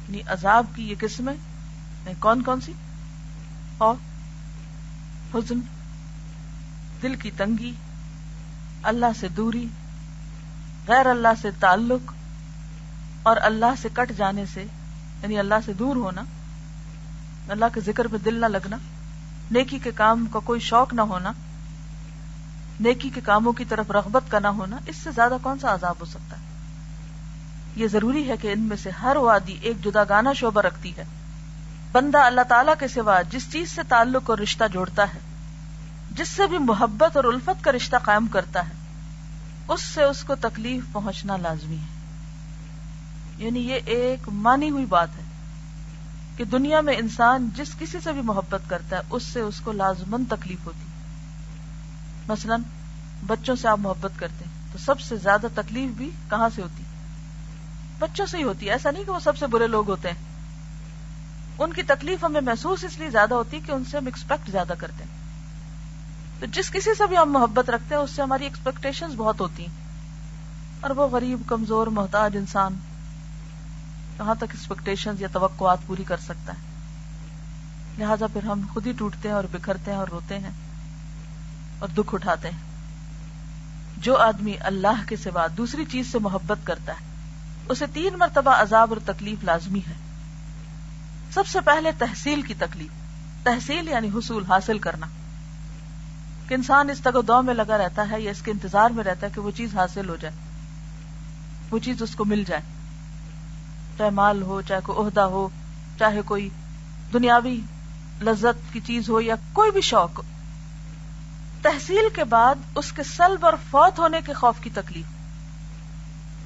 یعنی 0.08 0.22
عذاب 0.26 0.66
کی 0.74 0.88
یہ 0.90 0.94
قسمیں 1.00 1.32
یعنی 1.34 2.14
کون 2.20 2.42
کون 2.42 2.60
سی؟ 2.60 2.72
اور 3.78 3.94
حزن، 5.34 5.60
دل 7.02 7.14
کی 7.14 7.30
تنگی، 7.36 7.72
اللہ 8.82 9.18
سے 9.20 9.28
دوری 9.28 9.66
غیر 10.88 11.06
اللہ 11.06 11.34
سے 11.42 11.50
تعلق 11.60 12.12
اور 13.22 13.36
اللہ 13.40 13.74
سے 13.82 13.88
کٹ 13.92 14.12
جانے 14.16 14.44
سے 14.54 14.62
یعنی 15.22 15.38
اللہ 15.38 15.54
سے 15.64 15.72
دور 15.72 15.96
ہونا، 15.96 16.22
اللہ 17.48 17.64
کے 17.74 17.80
ذکر 17.80 18.06
پہ 18.06 18.16
دل 18.16 18.40
نہ 18.40 18.46
لگنا، 18.46 18.76
نیکی 19.50 19.78
کے 19.78 19.90
کام 19.94 20.26
کا 20.26 20.38
کوئی 20.44 20.60
شوق 20.60 20.94
نہ 20.94 21.00
ہونا، 21.00 21.32
نیکی 22.80 23.08
کے 23.08 23.20
کاموں 23.20 23.52
کی 23.52 23.64
طرف 23.64 23.90
رغبت 23.90 24.22
کا 24.28 24.38
نہ 24.38 24.46
ہونا، 24.46 24.76
اس 24.86 24.96
سے 24.96 25.10
زیادہ 25.10 25.36
کون 25.42 25.58
سا 25.58 25.74
عذاب 25.74 25.94
ہو 26.00 26.04
سکتا 26.04 26.36
ہے؟ 26.36 26.42
یہ 27.76 27.86
ضروری 27.86 28.28
ہے 28.28 28.36
کہ 28.36 28.52
ان 28.52 28.60
میں 28.60 28.76
سے 28.76 28.90
ہر 28.90 29.16
وادی 29.16 29.56
ایک 29.60 29.84
جدا 29.84 30.04
گانا 30.08 30.32
شعبہ 30.32 30.60
رکھتی 30.60 30.96
ہے۔ 30.96 31.04
بندہ 31.92 32.18
اللہ 32.18 32.40
تعالیٰ 32.48 32.74
کے 32.78 32.88
سوا 32.88 33.22
جس 33.22 33.52
چیز 33.52 33.72
سے 33.72 33.82
تعلق 33.88 34.30
اور 34.30 34.38
رشتہ 34.38 34.64
جوڑتا 34.72 35.14
ہے، 35.14 35.18
جس 36.10 36.28
سے 36.28 36.46
بھی 36.46 36.58
محبت 36.58 37.16
اور 37.16 37.24
الفت 37.24 37.64
کا 37.64 37.72
رشتہ 37.72 37.96
قائم 38.02 38.26
کرتا 38.26 38.68
ہے 38.68 38.83
اس 39.68 39.82
سے 39.82 40.02
اس 40.02 40.24
کو 40.24 40.34
تکلیف 40.34 40.84
پہنچنا 40.92 41.36
لازمی 41.36 41.76
ہے۔ 41.76 41.94
یعنی 43.36 43.60
یہ 43.60 43.80
ایک 43.84 44.28
مانی 44.28 44.70
ہوئی 44.70 44.86
بات 44.86 45.08
ہے 45.16 45.22
کہ 46.36 46.44
دنیا 46.44 46.80
میں 46.80 46.96
انسان 46.96 47.48
جس 47.54 47.70
کسی 47.78 47.98
سے 48.04 48.12
بھی 48.12 48.20
محبت 48.20 48.60
کرتا 48.66 48.96
ہے، 48.96 49.00
اس 49.10 49.22
سے 49.22 49.40
اس 49.40 49.60
کو 49.60 49.72
لازمن 49.72 50.24
تکلیف 50.24 50.66
ہوتی۔ 50.66 50.86
مثلا، 52.28 52.56
بچوں 53.26 53.56
سے 53.56 53.68
آپ 53.68 53.78
محبت 53.78 54.10
کرتے 54.16 54.44
ہیں، 54.44 54.72
تو 54.72 54.78
سب 54.78 55.00
سے 55.00 55.16
زیادہ 55.16 55.46
تکلیف 55.54 55.90
بھی 55.90 56.10
کہاں 56.30 56.48
سے 56.54 56.62
ہوتی؟ 56.62 56.82
بچوں 57.98 58.26
سے 58.26 58.38
ہی 58.38 58.42
ہوتی۔ 58.42 58.66
ہے 58.66 58.72
ایسا 58.72 58.90
نہیں 58.90 59.04
کہ 59.04 59.10
وہ 59.10 59.18
سب 59.18 59.36
سے 59.36 59.46
برے 59.46 59.66
لوگ 59.66 59.90
ہوتے 59.90 60.08
ہیں۔ 60.08 60.18
ان 61.58 61.72
کی 61.72 61.82
تکلیف 61.82 62.24
ہمیں 62.24 62.40
محسوس 62.40 62.84
اس 62.84 62.98
لیے 62.98 63.10
زیادہ 63.10 63.34
ہوتی 63.34 63.60
کہ 63.60 63.72
ان 63.72 63.84
سے 63.84 63.96
ہم 63.96 64.06
ایکسپیکٹ 64.06 64.50
زیادہ 64.50 64.72
کرتے 64.78 65.04
ہیں۔ 65.04 65.13
تو 66.44 66.50
جس 66.50 66.70
کسی 66.70 66.94
سے 66.98 67.06
بھی 67.06 67.18
ہم 67.18 67.32
محبت 67.32 67.70
رکھتے 67.70 67.94
ہیں، 67.94 68.02
اس 68.02 68.10
سے 68.10 68.22
ہماری 68.22 68.44
ایکسپیکٹیشن 68.44 69.06
بہت 69.16 69.40
ہوتی 69.40 69.66
ہیں۔ 69.66 69.74
اور 70.80 70.90
وہ 70.90 71.06
غریب، 71.06 71.42
کمزور، 71.46 71.86
محتاج 71.86 72.36
انسان 72.36 72.76
کہاں 74.16 74.34
تک 74.34 74.44
ایکسپیکٹیشن 74.50 75.14
یا 75.18 75.28
توقعات 75.32 75.78
پوری 75.86 76.04
کر 76.04 76.16
سکتا 76.16 76.52
ہے؟ 76.52 76.58
لہذا 77.98 78.26
پھر 78.26 78.44
ہم 78.44 78.60
خود 78.72 78.86
ہی 78.86 78.92
ٹوٹتے 78.92 79.28
ہیں 79.28 79.36
اور 79.36 79.44
بکھرتے 79.52 79.90
ہیں 79.90 79.98
اور 79.98 80.08
روتے 80.08 80.38
ہیں 80.38 80.50
اور 81.78 81.88
دکھ 81.88 82.14
اٹھاتے 82.14 82.50
ہیں۔ 82.50 82.58
جو 83.96 84.16
آدمی 84.16 84.54
اللہ 84.60 85.02
کے 85.06 85.16
سوا 85.16 85.46
دوسری 85.56 85.84
چیز 85.84 86.12
سے 86.12 86.18
محبت 86.18 86.66
کرتا 86.66 86.92
ہے، 86.92 87.06
اسے 87.68 87.84
تین 87.92 88.18
مرتبہ 88.18 88.50
عذاب 88.50 88.94
اور 88.94 89.12
تکلیف 89.14 89.44
لازمی 89.44 89.80
ہے۔ 89.88 89.94
سب 91.34 91.46
سے 91.46 91.60
پہلے 91.60 91.90
تحصیل 91.98 92.42
کی 92.42 92.54
تکلیف، 92.54 92.90
تحصیل 93.44 93.88
یعنی 93.88 94.08
حصول 94.14 94.44
حاصل 94.48 94.78
کرنا۔ 94.78 95.06
کہ 96.48 96.54
انسان 96.54 96.90
اس 96.90 97.00
تک 97.00 97.16
دو 97.28 97.42
میں 97.42 97.54
لگا 97.54 97.78
رہتا 97.78 98.10
ہے 98.10 98.20
یا 98.20 98.30
اس 98.30 98.42
کے 98.42 98.50
انتظار 98.50 98.90
میں 98.90 99.04
رہتا 99.04 99.26
ہے 99.26 99.32
کہ 99.34 99.40
وہ 99.40 99.50
چیز 99.50 99.76
حاصل 99.76 100.08
ہو 100.08 100.16
جائے، 100.16 100.34
وہ 101.70 101.78
چیز 101.78 102.02
اس 102.02 102.14
کو 102.14 102.24
مل 102.24 102.44
جائے۔ 102.46 102.62
چاہے 103.98 104.10
مال 104.10 104.42
ہو، 104.42 104.62
چاہے 104.62 104.80
کوئی 104.84 104.98
عہدہ 104.98 105.20
ہو، 105.20 105.48
چاہے 105.98 106.22
کوئی 106.22 106.48
دنیاوی 107.12 107.60
لذت 108.22 108.72
کی 108.72 108.80
چیز 108.80 109.10
ہو 109.10 109.20
یا 109.20 109.34
کوئی 109.52 109.70
بھی 109.70 109.80
شوق 109.80 110.20
تحصیل 111.62 112.08
کے 112.14 112.24
بعد 112.24 112.54
اس 112.74 112.92
کے 112.92 113.02
سلب 113.02 113.44
اور 113.44 113.52
فوت 113.70 113.98
ہونے 113.98 114.20
کے 114.26 114.32
خوف 114.32 114.54
کی 114.60 114.70
تکلیف۔ 114.70 115.04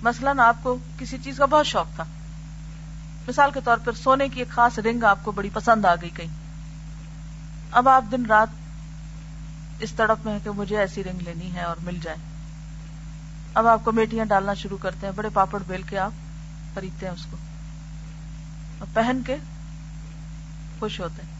مثلاً 0.02 0.38
آپ 0.38 0.56
کو 0.62 0.76
کسی 0.98 1.18
چیز 1.24 1.36
کا 1.38 1.44
بہت 1.46 1.66
شوق 1.66 1.86
تھا۔ 1.96 2.04
مثال 3.28 3.50
کے 3.54 3.60
طور 3.64 3.76
پر 3.84 3.92
سونے 3.92 4.28
کی 4.28 4.38
ایک 4.38 4.48
خاص 4.48 4.78
رنگ 4.78 5.04
آپ 5.04 5.18
کو 5.22 5.32
بڑی 5.32 5.50
پسند 5.52 5.84
آ 5.84 5.94
گئی 5.94 6.10
کہیں۔ 6.10 6.28
اب 7.70 7.88
آپ 7.88 8.04
دن 8.12 8.26
رات 8.26 8.57
اس 9.80 9.92
تڑپ 9.92 10.24
میں 10.24 10.34
ہے 10.34 10.38
کہ 10.44 10.50
مجھے 10.50 10.78
ایسی 10.78 11.04
رنگ 11.04 11.20
لینی 11.20 11.54
ہے 11.54 11.62
اور 11.62 11.76
مل 11.82 11.98
جائے۔ 12.02 12.16
اب 13.54 13.66
آپ 13.66 13.84
کو 13.84 13.92
میٹیاں 13.92 14.24
ڈالنا 14.24 14.54
شروع 14.54 14.78
کرتے 14.78 15.06
ہیں، 15.06 15.12
بڑے 15.16 15.28
پاپڑ 15.28 15.62
بیل 15.66 15.82
کے 15.82 15.98
آپ 15.98 16.10
خریدتے 16.74 17.06
ہیں 17.06 17.12
اس 17.12 17.26
کو۔ 17.30 17.36
اور 18.78 18.86
پہن 18.94 19.20
کے 19.26 19.36
خوش 20.78 21.00
ہوتے 21.00 21.22
ہیں۔ 21.22 21.38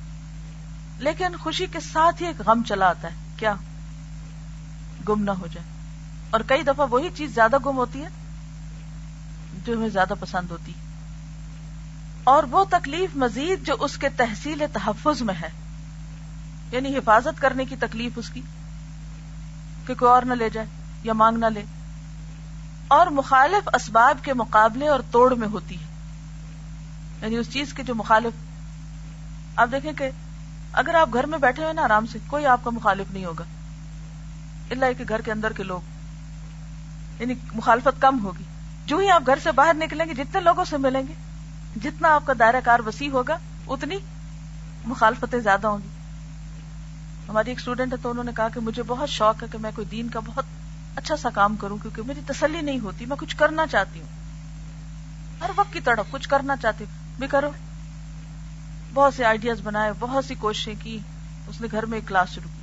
لیکن 0.98 1.36
خوشی 1.40 1.66
کے 1.66 1.80
ساتھ 1.80 2.22
ہی 2.22 2.26
ایک 2.26 2.40
غم 2.40 2.62
چلا 2.62 2.88
آتا 2.88 3.08
ہے، 3.08 3.16
کیا 3.36 3.54
گم 5.08 5.22
نہ 5.22 5.30
ہو 5.30 5.46
جائے۔ 5.46 5.66
اور 6.30 6.40
کئی 6.46 6.62
دفعہ 6.62 6.86
وہی 6.90 7.08
چیز 7.14 7.34
زیادہ 7.34 7.56
گم 7.66 7.76
ہوتی 7.76 8.02
ہے 8.02 8.08
جو 9.66 9.76
ہمیں 9.76 9.88
زیادہ 9.88 10.12
پسند 10.20 10.50
ہوتی 10.50 10.72
ہے۔ 10.72 10.88
اور 12.24 12.42
وہ 12.42 12.64
تکلیف 12.70 13.16
مزید 13.16 13.66
جو 13.66 13.74
اس 13.80 13.98
کے 13.98 14.08
تحصیل 14.08 14.62
تحفظ 14.72 15.22
میں 15.22 15.34
ہے۔ 15.34 15.48
یعنی 16.72 16.96
حفاظت 16.96 17.40
کرنے 17.40 17.64
کی 17.64 17.76
تکلیف 17.76 18.12
اس 18.16 18.30
کی 18.30 18.42
کہ 19.86 19.94
کوئی 19.94 20.10
اور 20.10 20.22
نہ 20.22 20.34
لے 20.34 20.50
جائے 20.50 20.66
یا 21.02 21.12
مانگ 21.12 21.38
نہ 21.38 21.46
لے 21.46 21.62
اور 22.88 23.06
مخالف 23.06 23.68
اسباب 23.74 24.24
کے 24.24 24.34
مقابلے 24.34 24.88
اور 24.88 25.00
توڑ 25.10 25.34
میں 25.34 25.48
ہوتی 25.48 25.74
ہے۔ 25.74 25.84
یعنی 27.22 27.36
اس 27.36 27.50
چیز 27.50 27.72
کے 27.72 27.82
جو 27.82 27.94
مخالف، 27.94 28.32
آپ 29.56 29.68
دیکھیں 29.72 29.92
کہ 29.92 30.10
اگر 30.72 30.94
آپ 30.94 31.08
گھر 31.12 31.26
میں 31.26 31.38
بیٹھے 31.38 31.62
ہوئے 31.62 31.72
نا 31.72 31.82
آرام 31.82 32.06
سے، 32.06 32.18
کوئی 32.26 32.46
آپ 32.46 32.64
کا 32.64 32.70
مخالف 32.70 33.12
نہیں 33.12 33.24
ہوگا۔ 33.24 33.44
اللہ 34.70 34.84
کہ 34.98 35.04
گھر 35.08 35.20
کے 35.20 35.32
اندر 35.32 35.52
کے 35.52 35.62
لوگ 35.62 35.80
یعنی 37.20 37.34
مخالفت 37.54 38.00
کم 38.00 38.24
ہوگی۔ 38.24 38.44
جو 38.86 38.98
ہی 38.98 39.10
آپ 39.10 39.22
گھر 39.26 39.38
سے 39.42 39.52
باہر 39.52 39.74
نکلیں 39.74 40.06
گے، 40.06 40.14
جتنے 40.14 40.40
لوگوں 40.40 40.64
سے 40.64 40.76
ملیں 40.76 41.02
گے، 41.08 41.12
جتنا 41.82 42.14
آپ 42.14 42.26
کا 42.26 42.32
دائرہ 42.38 42.60
کار 42.64 42.78
وسیع 42.86 43.10
ہوگا، 43.10 43.38
اتنی 43.66 43.96
مخالفتیں 44.84 45.38
زیادہ 45.38 45.66
ہوں 45.66 45.78
گی۔ 45.78 45.97
ہماری 47.28 47.50
ایک 47.50 47.58
اسٹوڈینٹ 47.58 47.92
ہے 47.92 47.98
تو 48.02 48.10
انہوں 48.10 48.24
نے 48.24 48.32
کہا 48.36 48.48
کہ 48.48 48.60
مجھے 48.60 48.82
بہت 48.82 49.08
شوق 49.08 49.42
ہے 49.42 49.48
کہ 49.52 49.58
میں 49.58 49.70
کوئی 49.74 49.86
دین 49.86 50.08
کا 50.08 50.20
بہت 50.20 50.44
اچھا 50.96 51.16
سا 51.16 51.28
کام 51.30 51.56
کروں 51.56 51.76
کیونکہ 51.82 52.02
میری 52.06 52.20
تسلی 52.26 52.60
نہیں 52.60 52.80
ہوتی، 52.80 53.06
میں 53.06 53.16
کچھ 53.16 53.36
کرنا 53.36 53.66
چاہتی 53.66 54.00
ہوں۔ 54.00 54.06
ہر 55.40 55.50
وقت 55.56 55.72
کی 55.72 55.80
طرف 55.80 56.06
کچھ 56.10 56.28
کرنا 56.28 56.56
چاہتی 56.56 56.84
ہوں۔ 56.84 57.18
بھی 57.18 57.26
کرو۔ 57.26 57.50
بہت 58.94 59.14
سے 59.14 59.24
آئیڈیاز 59.24 59.60
بنائے، 59.64 59.92
بہت 59.98 60.24
سی 60.24 60.34
کوششیں 60.34 60.74
کی، 60.80 60.98
اس 61.46 61.60
نے 61.60 61.68
گھر 61.70 61.86
میں 61.86 61.98
ایک 61.98 62.08
کلاس 62.08 62.28
شروع 62.28 62.50
کی۔ 62.56 62.62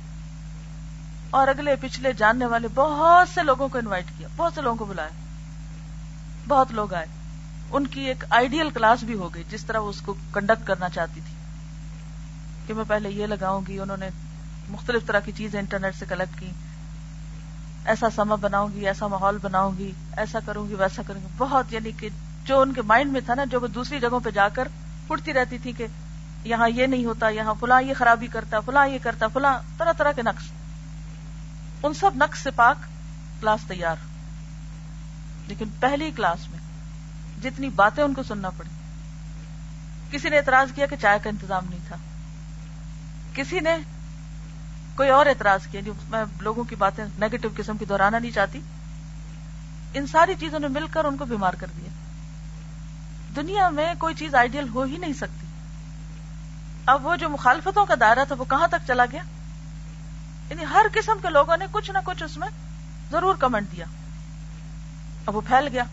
اور 1.30 1.48
اگلے 1.48 1.74
پچھلے 1.80 2.12
جاننے 2.12 2.46
والے 2.46 2.68
بہت 2.74 3.28
سے 3.34 3.42
لوگوں 3.42 3.68
کو 3.68 3.78
انوائٹ 3.78 4.04
کیا، 4.18 4.28
بہت 4.36 4.52
سے 4.54 4.62
لوگوں 4.62 4.76
کو 4.76 4.84
بلایا۔ 4.84 5.08
بہت 6.48 6.72
لوگ 6.72 6.94
آئے۔ 6.94 7.06
ان 7.70 7.86
کی 7.86 8.00
ایک 8.00 8.24
آئیڈیل 8.30 8.70
کلاس 8.70 9.02
بھی 9.02 9.14
ہو 9.14 9.34
گئی، 9.34 9.44
جس 9.50 9.64
طرح 9.64 9.78
وہ 9.78 9.88
اس 9.88 10.00
کو 10.00 10.14
کنڈکٹ 10.32 10.66
کرنا 10.66 10.88
چاہتی 10.88 11.20
تھی۔ 11.26 11.34
کہ 12.66 12.74
میں 12.74 12.84
پہلے 12.88 13.10
یہ 13.10 13.26
لگاؤں 13.26 13.60
گی، 13.68 13.80
انہوں 13.80 13.96
نے 13.96 14.08
مختلف 14.68 15.06
طرح 15.06 15.20
کی 15.20 15.32
چیزیں 15.32 15.60
انٹرنیٹ 15.60 15.94
سے 15.94 16.04
کلیکٹ 16.08 16.40
کی۔ 16.40 16.50
ایسا 17.84 18.06
سما 18.16 18.34
بناؤں 18.34 18.68
گی، 18.74 18.86
ایسا 18.86 19.06
ماحول 19.06 19.38
بناؤں 19.42 19.72
گی، 19.78 19.92
ایسا 20.16 20.38
کروں 20.46 20.68
گی، 20.68 20.74
ویسا 20.74 21.02
کروں 21.06 21.20
گی۔ 21.20 21.26
بہت 21.38 21.72
یعنی 21.72 21.92
کہ 21.92 22.08
جو 22.44 22.60
ان 22.60 22.72
کے 22.72 22.82
مائنڈ 22.82 23.12
میں 23.12 23.20
تھا 23.26 23.34
نا، 23.34 23.44
جو 23.44 23.60
وہ 23.60 23.66
دوسری 23.66 24.00
جگہوں 24.00 24.20
پہ 24.20 24.30
جا 24.30 24.48
کر 24.48 24.68
اٹھتی 25.10 25.32
رہتی 25.32 25.58
تھی 25.58 25.72
کہ 25.72 25.86
یہاں 26.44 26.68
یہ 26.68 26.86
نہیں 26.86 27.04
ہوتا، 27.04 27.28
یہاں 27.28 27.54
فلاں 27.60 27.82
یہ 27.82 27.94
خرابی 27.94 28.26
کرتا، 28.26 28.60
فلاں 28.60 28.88
یہ 28.88 28.98
کرتا، 29.02 29.28
فلاں 29.28 29.58
طرح 29.78 29.92
طرح 29.92 30.12
کے 30.12 30.22
نقص 30.22 30.44
ان 31.82 31.94
سب 31.94 32.10
نقص 32.14 32.42
سے 32.42 32.50
پاک 32.50 32.76
کلاس 33.40 33.60
تیار۔ 33.68 33.96
لیکن 35.46 35.64
پہلی 35.80 36.10
کلاس 36.10 36.48
میں 36.50 36.58
جتنی 37.42 37.68
باتیں 37.68 38.04
ان 38.04 38.14
کو 38.14 38.22
سننا 38.22 38.50
پڑی، 38.50 38.68
کسی 40.10 40.28
نے 40.28 40.36
اعتراض 40.36 40.72
کیا 40.74 40.86
کہ 40.86 40.96
چائے 40.96 41.18
کا 41.22 41.30
انتظام 41.30 41.66
نہیں 41.70 41.80
تھا۔ 41.88 41.96
کسی 43.34 43.60
نے 43.60 43.76
کوئی 44.96 45.10
اور 45.10 45.26
اعتراض 45.26 45.66
کیا 45.66 45.80
میں 46.08 46.24
لوگوں 46.40 46.64
کی 46.64 46.76
باتیں 46.76 47.04
نیگیٹو 47.18 47.48
قسم 47.56 47.76
کی 47.76 47.84
دہرانا 47.84 48.18
نہیں 48.18 48.30
چاہتی؟ 48.30 48.60
ان 49.94 50.06
ساری 50.06 50.34
چیزوں 50.40 50.58
نے 50.58 50.68
مل 50.68 50.86
کر 50.90 51.04
ان 51.04 51.16
کو 51.16 51.24
بیمار 51.24 51.54
کر 51.54 51.66
دیا۔ 51.76 51.88
دنیا 53.36 53.68
میں 53.68 53.94
کوئی 53.98 54.14
چیز 54.14 54.34
آئیڈیل 54.34 54.68
ہو 54.68 54.82
ہی 54.82 54.96
نہیں 54.96 55.12
سکتی۔ 55.12 55.46
اب 56.86 57.06
وہ 57.06 57.16
جو 57.16 57.28
مخالفتوں 57.28 57.86
کا 57.86 57.94
دائرہ 58.00 58.24
تھا 58.24 58.34
وہ 58.38 58.44
کہاں 58.44 58.68
تک 58.68 58.86
چلا 58.86 59.04
گیا؟ 59.12 59.22
یعنی 60.50 60.64
ہر 60.70 60.86
قسم 60.94 61.18
کے 61.22 61.28
لوگوں 61.30 61.56
نے 61.56 61.66
کچھ 61.70 61.90
نہ 61.90 61.98
کچھ 62.04 62.22
اس 62.22 62.36
میں 62.36 62.48
ضرور 63.10 63.34
کمنٹ 63.34 63.72
دیا۔ 63.72 63.86
اب 65.26 65.36
وہ 65.36 65.40
پھیل 65.40 65.68
گیا۔ 65.68 65.84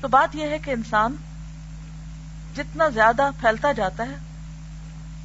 تو 0.00 0.08
بات 0.08 0.34
یہ 0.34 0.48
ہے 0.48 0.58
کہ 0.58 0.70
انسان 0.70 1.16
جتنا 2.56 2.88
زیادہ 2.88 3.30
پھیلتا 3.40 3.72
جاتا 3.72 4.06
ہے 4.06 4.25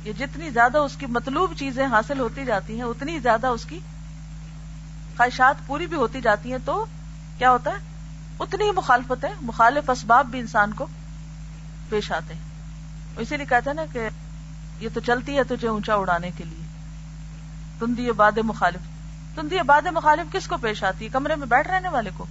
یہ 0.04 0.14
جتنی 0.14 0.50
زیادہ 0.50 0.78
اس 0.78 0.96
کی 0.96 1.06
مطلوب 1.06 1.54
چیزیں 1.58 1.86
حاصل 1.86 2.20
ہوتی 2.20 2.46
جاتی 2.46 2.76
ہیں، 2.76 2.84
اتنی 2.84 3.20
زیادہ 3.20 3.48
اس 3.48 3.66
کی 3.66 3.80
خواہشات 5.18 5.68
پوری 5.68 5.88
بھی 5.88 5.98
ہوتی 5.98 6.22
جاتی 6.22 6.52
ہیں 6.52 6.58
تو 6.66 6.86
کیا 7.38 7.52
ہوتا 7.52 7.72
ہے؟ 7.72 7.76
اتنی 8.40 8.66
ہی 8.66 8.72
مخالفت 8.72 9.26
ہے، 9.26 9.34
مخالف 9.42 9.90
اسباب 9.90 10.26
بھی 10.26 10.40
انسان 10.40 10.74
کو 10.74 10.88
پیش 11.90 12.12
آتے 12.12 12.34
ہیں۔ 12.34 12.42
اسی 13.18 13.38
لیے 13.38 13.46
کہتے 13.46 13.70
ہیں 13.70 13.76
نا 13.76 13.86
کہ 13.94 14.10
یہ 14.80 14.90
تو 14.94 15.00
چلتی 15.00 15.38
ہے 15.38 15.44
تجھے 15.44 15.68
اونچا 15.68 15.94
اڑانے 15.94 16.32
کے 16.38 16.44
لیے۔ 16.44 16.66
تندی 17.80 18.12
باد 18.12 18.38
مخالف 18.38 18.82
تندی 19.36 19.58
باد 19.66 19.88
مخالف 19.88 20.34
کس 20.34 20.48
کو 20.48 20.58
پیش 20.58 20.84
آتی 20.84 21.06
ہے؟ 21.06 21.10
کمرے 21.10 21.36
میں 21.36 21.48
بیٹھ 21.48 21.68
رہنے 21.68 21.90
والے 21.90 22.10
کو؟ 22.18 22.26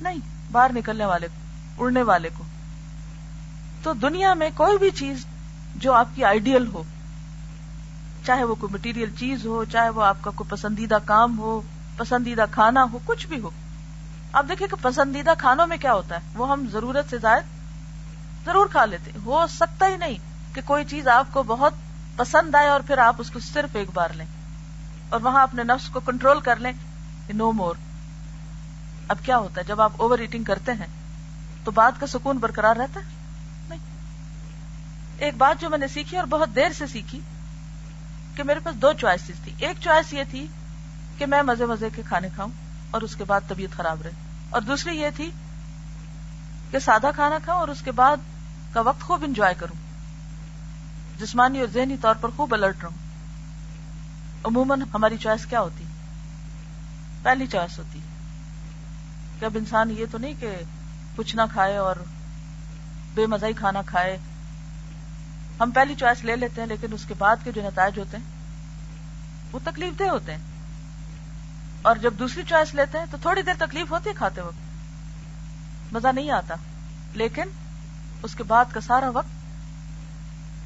نہیں، 0.00 0.18
باہر 0.52 0.70
نکلنے 0.72 1.04
والے 1.04 1.26
کو، 1.26 1.84
اڑنے 1.84 2.02
والے 2.02 2.28
کو۔ 2.34 2.44
تو 3.82 3.92
دنیا 3.92 4.34
میں 4.34 4.50
کوئی 4.54 4.78
بھی 4.78 4.90
چیز 4.90 5.26
جو 5.74 5.92
آپ 5.92 6.08
کی 6.14 6.24
آئیڈیل 6.24 6.66
ہو، 6.66 6.82
چاہے 8.26 8.44
وہ 8.44 8.54
کوئی 8.54 8.72
مٹیریل 8.72 9.10
چیز 9.18 9.46
ہو، 9.46 9.64
چاہے 9.64 9.88
وہ 9.88 10.02
آپ 10.02 10.16
کا 10.20 10.30
کوئی 10.30 10.50
پسندیدہ 10.50 10.98
کام 11.04 11.38
ہو، 11.38 11.60
پسندیدہ 11.96 12.44
کھانا 12.50 12.86
ہو، 12.92 12.98
کچھ 13.04 13.26
بھی 13.26 13.40
ہو. 13.40 13.50
آپ 14.32 14.44
دیکھیں 14.48 14.66
کہ 14.66 14.76
پسندیدہ 14.82 15.30
کھانوں 15.38 15.66
میں 15.66 15.76
کیا 15.76 15.92
ہوتا 15.92 16.14
ہے؟ 16.14 16.20
وہ 16.34 16.50
ہم 16.50 16.66
ضرورت 16.72 17.10
سے 17.10 17.18
زائد 17.18 17.42
ضرور 18.46 18.66
کھا 18.66 18.84
لیتے 18.84 19.10
ہو 19.24 19.46
سکتا 19.50 19.88
ہی 19.88 19.96
نہیں 19.96 20.18
کہ 20.54 20.60
کوئی 20.64 20.84
چیز 20.84 21.08
آپ 21.08 21.26
کو 21.30 21.42
بہت 21.42 21.74
پسند 22.16 22.54
آئے 22.54 22.68
اور 22.68 22.80
پھر 22.86 22.98
آپ 22.98 23.14
اس 23.18 23.30
کو 23.30 23.40
صرف 23.40 23.76
ایک 23.76 23.88
بار 23.94 24.08
لیں 24.14 24.26
اور 25.08 25.20
وہاں 25.20 25.42
اپنے 25.42 25.62
نفس 25.62 25.88
کو 25.88 26.00
کنٹرول 26.00 26.40
کر 26.40 26.56
لیں 26.56 26.72
نو 27.34 27.52
مور 27.52 27.74
اب 29.08 29.16
کیا 29.22 29.38
ہوتا 29.38 29.60
ہے؟ 29.60 29.66
جب 29.66 29.80
آپ 29.80 29.92
اوور 29.96 30.18
ایٹنگ 30.18 30.44
کرتے 30.44 30.72
ہیں 30.72 30.86
تو 31.64 31.70
بات 31.70 32.00
کا 32.00 32.06
سکون 32.06 32.38
برقرار 32.38 32.76
رہتا 32.76 33.00
ہے؟ 33.00 33.23
ایک 35.18 35.36
بات 35.36 35.60
جو 35.60 35.70
میں 35.70 35.78
نے 35.78 35.88
سیکھی 35.88 36.16
اور 36.16 36.26
بہت 36.26 36.48
دیر 36.56 36.72
سے 36.72 36.86
سیکھی 36.86 37.20
کہ 38.34 38.42
میرے 38.42 38.60
پاس 38.60 38.74
دو 38.74 38.92
چوائسیز 38.92 39.36
تھی 39.44 39.52
ایک 39.58 39.76
چوائس 39.80 40.12
یہ 40.12 40.22
تھی 40.30 40.46
کہ 41.18 41.26
میں 41.26 41.42
مزے 41.42 41.66
مزے 41.66 41.88
کے 41.96 42.02
کھانے 42.06 42.28
کھاؤں 42.34 42.50
اور 42.90 43.02
اس 43.02 43.16
کے 43.16 43.24
بعد 43.24 43.40
طبیعت 43.48 43.76
خراب 43.76 44.02
رہے۔ 44.02 44.10
اور 44.50 44.60
دوسری 44.60 45.00
یہ 45.00 45.08
تھی 45.16 45.30
کہ 46.70 46.78
سادہ 46.78 47.10
کھانا 47.14 47.38
کھاؤں 47.44 47.60
اور 47.60 47.68
اس 47.68 47.82
کے 47.82 47.92
بعد 47.92 48.16
کا 48.72 48.80
وقت 48.80 49.00
خوب 49.00 49.24
انجوائے 49.24 49.54
کروں۔ 49.54 49.76
جسمانی 51.18 51.60
اور 51.60 51.68
ذہنی 51.68 51.96
طور 51.96 52.14
پر 52.14 52.28
خوب 52.36 52.54
الرٹ 52.54 52.76
رہوں۔ 52.82 52.96
عموماً 54.44 54.82
ہماری 54.94 55.16
چوائس 55.16 55.46
کیا 55.46 55.60
ہوتی؟ 55.60 55.84
پہلی 57.22 57.46
چوائس 57.46 57.78
ہوتی۔ 57.78 58.00
کہ 59.40 59.44
اب 59.44 59.56
انسان 59.56 59.90
یہ 59.90 60.04
تو 60.10 60.18
نہیں 60.18 60.34
کہ 60.40 60.56
کچھ 61.16 61.36
نہ 61.36 61.42
کھائے 61.52 61.76
اور 61.76 61.96
بے 63.14 63.26
مزہ 63.26 63.46
ہی 63.46 63.52
کھانا 63.52 63.82
کھائے۔ 63.86 64.18
ہم 65.60 65.70
پہلی 65.70 65.94
چوائس 65.94 66.24
لے 66.24 66.36
لیتے 66.36 66.60
ہیں، 66.60 66.68
لیکن 66.68 66.92
اس 66.92 67.04
کے 67.08 67.14
بعد 67.18 67.36
کے 67.44 67.52
جو 67.52 67.62
نتائج 67.62 67.98
ہوتے 67.98 68.16
ہیں، 68.16 68.24
وہ 69.52 69.58
تکلیف 69.64 69.98
دہ 69.98 70.04
ہوتے 70.04 70.32
ہیں۔ 70.32 70.42
اور 71.82 71.96
جب 71.96 72.14
دوسری 72.14 72.42
چوائس 72.48 72.74
لیتے 72.74 72.98
ہیں، 72.98 73.06
تو 73.10 73.16
تھوڑی 73.22 73.42
دیر 73.42 73.54
تکلیف 73.58 73.90
ہوتی 73.90 74.10
ہے 74.10 74.14
کھاتے 74.14 74.40
وقت۔ 74.40 74.64
مزہ 75.94 76.08
نہیں 76.08 76.30
آتا۔ 76.30 76.54
لیکن 77.12 77.42
اس 78.22 78.34
کے 78.34 78.42
بعد 78.42 78.64
کا 78.72 78.80
سارا 78.80 79.10
وقت 79.10 79.28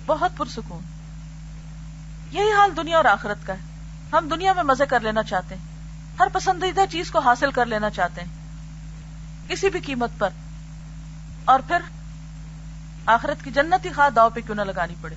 بہت 0.06 0.30
پرسکون۔ 0.36 0.82
یہی 2.30 2.52
حال 2.52 2.76
دنیا 2.76 2.96
اور 2.96 3.04
آخرت 3.04 3.46
کا 3.46 3.52
ہے۔ 3.52 3.58
ہم 4.12 4.28
دنیا 4.28 4.52
میں 4.52 4.62
مزے 4.62 4.86
کر 4.86 5.00
لینا 5.00 5.22
چاہتے 5.22 5.54
ہیں۔ 5.54 5.62
ہر 6.20 6.26
پسندیدہ 6.32 6.80
چیز 6.90 7.10
کو 7.10 7.18
حاصل 7.18 7.50
کر 7.50 7.66
لینا 7.66 7.90
چاہتے 7.90 8.20
ہیں۔ 8.20 8.28
کسی 9.48 9.70
بھی 9.70 9.80
قیمت 9.80 10.10
پر۔ 10.18 10.28
اور 11.44 11.60
پھر 11.66 11.97
آخرت 13.08 13.44
کی 13.44 13.50
جنت 13.50 13.86
ہی 13.86 13.92
خواہ 13.92 14.10
داؤ 14.10 14.30
پہ 14.30 14.40
کیوں 14.40 14.56
نہ 14.56 14.62
لگانی 14.62 14.94
پڑے؟ 15.00 15.14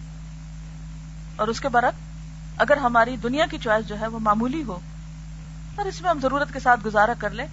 اور 1.36 1.48
اس 1.48 1.60
کے 1.60 1.70
برعکس، 1.70 2.10
اگر 2.58 2.78
ہماری 2.78 3.16
دنیا 3.18 3.46
کی 3.46 3.58
چوائس 3.58 3.88
جو 3.88 4.00
ہے 4.00 4.08
وہ 4.08 4.20
معمولی 4.20 4.64
ہو، 4.64 4.80
اور 5.76 5.86
اس 5.86 6.02
میں 6.02 6.10
ہم 6.10 6.20
ضرورت 6.20 6.54
کے 6.54 6.60
ساتھ 6.60 6.86
گزارا 6.86 7.14
کر 7.20 7.30
لیں، 7.30 7.46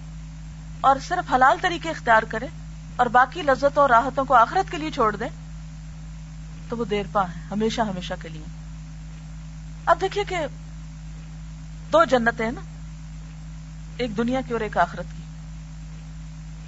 اور 0.81 0.95
صرف 1.07 1.33
حلال 1.33 1.57
طریقے 1.61 1.89
اختیار 1.89 2.23
کریں، 2.29 2.47
اور 2.95 3.05
باقی 3.11 3.41
لذتوں 3.41 3.81
اور 3.81 3.89
راحتوں 3.89 4.25
کو 4.25 4.33
آخرت 4.33 4.71
کے 4.71 4.77
لیے 4.77 4.91
چھوڑ 4.91 5.15
دیں، 5.15 5.29
تو 6.69 6.77
وہ 6.77 6.85
دیر 6.85 7.05
پا 7.11 7.23
ہے 7.23 7.41
ہمیشہ 7.51 7.81
ہمیشہ 7.81 8.13
کے 8.21 8.29
لیے۔ 8.29 8.43
اب 9.85 10.01
دیکھیے 10.01 10.23
کہ 10.23 10.45
دو 11.91 12.03
جنتیں 12.05 12.45
ہیں 12.45 12.51
نا، 12.51 12.61
ایک 13.97 14.17
دنیا 14.17 14.41
کی 14.47 14.53
اور 14.53 14.61
ایک 14.61 14.77
آخرت 14.77 15.17
کی۔ 15.17 15.23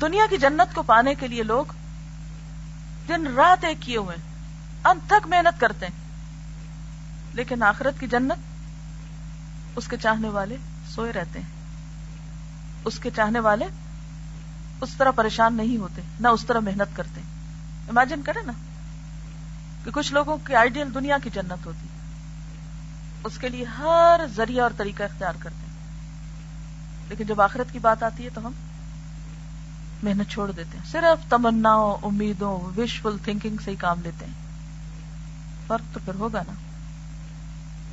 دنیا 0.02 0.26
کی 0.30 0.38
جنت 0.38 0.74
کو 0.76 0.84
پانے 0.84 1.14
کے 1.16 1.28
لیے 1.28 1.44
لوگ 1.44 1.74
دن 3.12 3.28
رات 3.28 3.64
ایک 3.64 3.78
کیے 3.80 3.98
ہوئے 3.98 4.16
انت 4.86 5.10
تک 5.10 5.28
محنت 5.28 5.62
کرتے 5.62 5.86
ہیں۔ 5.86 6.02
لیکن 7.34 7.64
آخرت 7.64 8.00
کی 8.00 8.08
جنت، 8.08 8.38
اس 9.76 9.88
کے 9.88 9.98
چاہنے 9.98 10.30
والے 10.30 10.58
سوئے 10.90 11.14
رہتے 11.14 11.40
ہیں۔ 11.40 11.48
اس 12.86 13.00
کے 13.00 13.10
چاہنے 13.16 13.40
والے 13.40 13.66
اس 14.82 14.90
طرح 14.98 15.12
پریشان 15.12 15.54
نہیں 15.54 15.78
ہوتے، 15.78 16.02
نہ 16.20 16.28
اس 16.28 16.46
طرح 16.46 16.60
محنت 16.60 16.98
کرتے 16.98 17.22
امیجن 17.88 18.22
کرے 18.22 18.40
نا 18.46 18.54
کہ 19.86 19.92
کچھ 19.92 20.14
لوگوں 20.14 20.38
کی 20.48 20.56
آئیڈیل 20.56 20.94
دنیا 20.94 21.18
کی 21.24 21.30
جنت 21.30 21.66
ہوتی۔ 21.66 21.88
اس 23.24 23.38
کے 23.38 23.50
لیے 23.50 23.64
ہر 23.64 24.22
ذریعہ 24.36 24.64
اور 24.64 24.72
طریقہ 24.78 25.04
اختیار 25.04 25.34
کرتے 25.40 25.66
ہیں۔ 25.68 25.72
لیکن 27.10 27.24
جب 27.24 27.42
آخرت 27.42 27.74
کی 27.74 27.80
بات 27.80 28.04
آتی 28.04 28.26
ہے 28.26 28.30
تو 28.34 28.48
ہم 28.48 28.52
محنت 30.04 30.30
چھوڑ 30.30 30.52
دیتے 30.52 30.78
ہیں۔ 30.78 30.92
صرف 30.92 31.30
تمنا 31.30 31.74
امیدوں 32.02 32.80
وشفل 32.80 33.18
تھنکنگ 33.24 33.58
سے 33.66 33.72
ہی 33.72 33.76
کام 33.76 34.00
لیتے 34.04 34.26
ہیں۔ 34.26 34.34
فرق 35.68 35.94
تو 35.94 36.00
پھر 36.06 36.16
ہوگا 36.16 36.42
نا۔ 36.48 36.54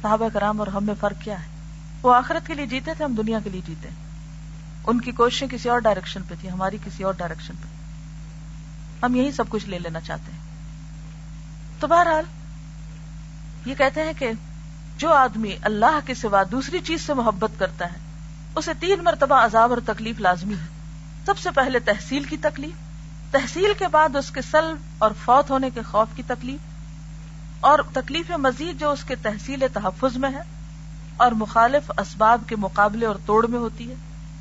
صحابہ 0.03 0.29
کرام 0.33 0.59
اور 0.59 0.67
ہم 0.67 0.85
میں 0.85 0.95
فرق 1.01 1.23
کیا 1.23 1.43
ہے؟ 1.43 1.47
وہ 2.03 2.15
آخرت 2.15 2.47
کے 2.47 2.55
لیے 2.55 2.67
جیتے 2.67 2.95
تھے، 2.97 3.05
ہم 3.05 3.15
دنیا 3.15 3.39
کے 3.45 3.51
لیے 3.51 3.61
جیتے 3.67 3.89
ہیں۔ 3.89 3.97
ان 4.87 5.01
کی 5.01 5.13
کوششیں 5.13 5.49
کسی 5.49 5.69
اور 5.69 5.79
ڈائریکشن 5.79 6.23
پہ 6.29 6.35
تھی 6.41 6.51
ہماری 6.51 6.79
کسی 6.85 7.03
اور 7.03 7.15
ڈائریکشن 7.15 7.55
پہ۔ 7.63 7.69
ہم 9.05 9.15
یہی 9.15 9.33
سب 9.33 9.45
کچھ 9.49 9.69
لے 9.69 9.79
لینا 9.79 10.01
چاہتے 10.01 10.33
ہیں۔ 10.33 10.39
تو 11.81 11.87
بہرحال، 11.87 12.25
یہ 13.67 13.75
کہتے 13.75 14.03
ہیں 14.03 14.13
کہ 14.19 14.31
جو 14.99 15.13
آدمی 15.13 15.57
اللہ 15.63 15.99
کے 16.07 16.15
سوا 16.15 16.43
دوسری 16.53 16.79
چیز 16.79 17.03
سے 17.03 17.15
محبت 17.15 17.51
کرتا 17.59 17.85
ہے، 17.85 17.99
اسے 18.55 18.71
تین 18.81 19.05
مرتبہ 19.05 19.45
عذاب 19.45 19.71
اور 19.71 19.79
تکلیف 19.87 20.21
لازمی 20.21 20.55
ہے۔ 20.55 20.78
سب 21.29 21.39
سے 21.39 21.51
پہلے 21.51 21.79
تحصیل 21.79 22.25
کی 22.25 22.37
تکلیف، 22.37 23.33
تحصیل 23.33 23.73
کے 23.79 23.89
بعد 23.89 24.17
اس 24.17 24.31
کے 24.31 24.41
سلب 24.51 24.77
اور 24.99 25.11
فوت 25.25 25.51
ہونے 25.51 25.71
کے 25.71 25.83
خوف 25.83 26.09
کی 26.17 26.23
تکلیف، 26.27 26.61
اور 27.61 27.79
تکلیف 27.93 28.31
مزید 28.31 28.81
جو 28.81 28.91
اس 28.91 29.05
کے 29.05 29.15
تحصیل 29.15 29.65
تحفظ 29.73 30.17
میں 30.17 30.31
ہے، 30.31 30.43
اور 31.17 31.33
مخالف 31.33 31.91
اسباب 31.99 32.43
کے 32.47 32.57
مقابلے 32.57 33.07
اور 33.07 33.15
توڑ 33.27 33.47
میں 33.47 33.59
ہوتی 33.59 33.91
ہے، 33.91 33.95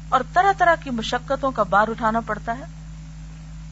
اور 0.09 0.21
طرح 0.33 0.51
طرح 0.57 0.75
کی 0.83 0.89
مشقتوں 0.89 1.51
کا 1.51 1.63
بار 1.63 1.87
اٹھانا 1.87 2.19
پڑتا 2.19 2.57
ہے۔ 2.57 2.63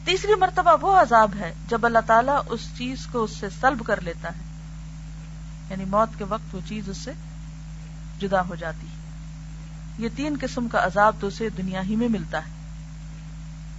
تیسری 0.04 0.34
مرتبہ 0.34 0.76
وہ 0.80 0.96
عذاب 0.96 1.30
ہے 1.38 1.54
جب 1.68 1.86
اللہ 1.86 2.04
تعالیٰ 2.06 2.40
اس 2.48 2.60
چیز 2.78 3.06
کو 3.06 3.24
اس 3.24 3.30
سے 3.30 3.48
سلب 3.60 3.82
کر 3.86 4.00
لیتا 4.00 4.28
ہے۔ 4.28 4.42
یعنی 5.70 5.84
موت 5.84 6.18
کے 6.18 6.24
وقت 6.24 6.54
وہ 6.54 6.60
چیز 6.68 6.88
اس 6.88 6.96
سے 6.96 7.12
جدا 8.18 8.40
ہو 8.48 8.54
جاتی 8.54 8.86
ہے۔ 8.86 8.94
یہ 9.98 10.08
تین 10.16 10.36
قسم 10.40 10.68
کا 10.68 10.84
عذاب 10.84 11.16
تو 11.20 11.26
اسے 11.26 11.48
دنیا 11.48 11.82
ہی 11.82 11.96
میں 11.96 12.08
ملتا 12.08 12.38
ہے۔ 12.38 12.55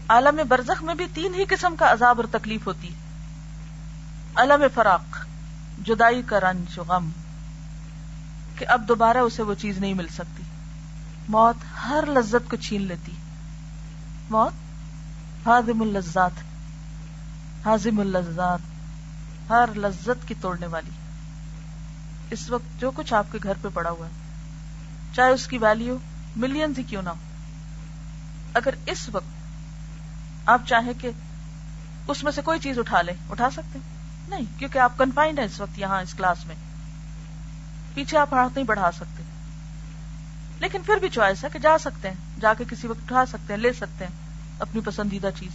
عالم 0.07 0.39
برزخ 0.49 0.83
میں 0.83 0.95
بھی 0.95 1.07
تین 1.13 1.33
ہی 1.33 1.45
قسم 1.49 1.75
کا 1.75 1.91
عذاب 1.91 2.21
اور 2.21 2.39
تکلیف 2.39 2.67
ہوتی 2.67 2.87
ہے۔ 2.87 2.93
علم 4.35 4.63
فراق، 4.73 5.25
جدائی 5.85 6.21
کا 6.21 6.39
رنج، 6.39 6.79
غم۔ 6.79 7.09
کہ 8.57 8.65
اب 8.67 8.87
دوبارہ 8.87 9.17
اسے 9.17 9.43
وہ 9.43 9.53
چیز 9.53 9.77
نہیں 9.77 9.93
مل 9.93 10.07
سکتی۔ 10.07 10.43
موت 11.29 11.85
ہر 11.85 12.03
لذت 12.07 12.49
کو 12.49 12.57
چھین 12.57 12.81
لیتی۔ 12.81 13.11
موت؟ 14.29 14.53
ہاضم 15.47 15.81
اللذات۔ 15.81 16.31
ہاضم 17.65 17.99
اللذات، 17.99 18.59
ہر 19.49 19.69
لذت 19.75 20.27
کی 20.27 20.33
توڑنے 20.41 20.67
والی۔ 20.67 20.91
اس 22.31 22.49
وقت 22.49 22.81
جو 22.81 22.91
کچھ 22.91 23.13
آپ 23.13 23.31
کے 23.31 23.39
گھر 23.43 23.53
پہ 23.61 23.67
پڑا 23.73 23.89
ہوا 23.89 24.05
ہے، 24.05 24.11
چاہے 25.15 25.29
اس 25.29 25.47
کی 25.47 25.57
ویلیو 25.57 25.97
ملینز 26.35 26.77
ہی 26.77 26.83
کیوں 26.83 27.01
نہ 27.01 27.09
ہو۔ 27.09 27.15
اگر 28.53 28.69
اس 28.85 29.09
وقت 29.09 29.36
آپ 30.47 30.61
چاہیں 30.65 30.93
کہ 31.01 31.09
اس 32.07 32.23
میں 32.23 32.31
سے 32.31 32.41
کوئی 32.41 32.59
چیز 32.59 32.79
اٹھا 32.79 33.01
لیں، 33.01 33.13
اٹھا 33.29 33.49
سکتے 33.49 33.79
نہیں، 34.27 34.59
کیونکہ 34.59 34.79
آپ 34.79 34.97
کنفائنڈ 34.97 35.39
ہیں 35.39 35.45
اس 35.45 35.61
وقت 35.61 35.79
یہاں 35.79 36.01
اس 36.01 36.13
کلاس 36.13 36.45
میں۔ 36.45 36.55
پیچھے 37.93 38.17
آپ 38.17 38.33
ہاتھ 38.33 38.53
نہیں 38.55 38.65
بڑھا 38.65 38.91
سکتے۔ 38.91 39.23
لیکن 40.59 40.81
پھر 40.85 40.95
بھی 40.95 41.09
چوائس 41.09 41.43
ہے 41.43 41.49
کہ 41.53 41.59
جا 41.59 41.77
سکتے 41.77 42.07
ہیں، 42.07 42.15
جا 42.41 42.53
کے 42.53 42.63
کسی 42.69 42.87
وقت 42.87 42.99
اٹھا 43.03 43.25
سکتے 43.25 43.53
ہیں، 43.53 43.61
لے 43.61 43.73
سکتے 43.73 44.05
ہیں 44.05 44.11
اپنی 44.59 44.81
پسندیدہ 44.85 45.29
چیز۔ 45.39 45.51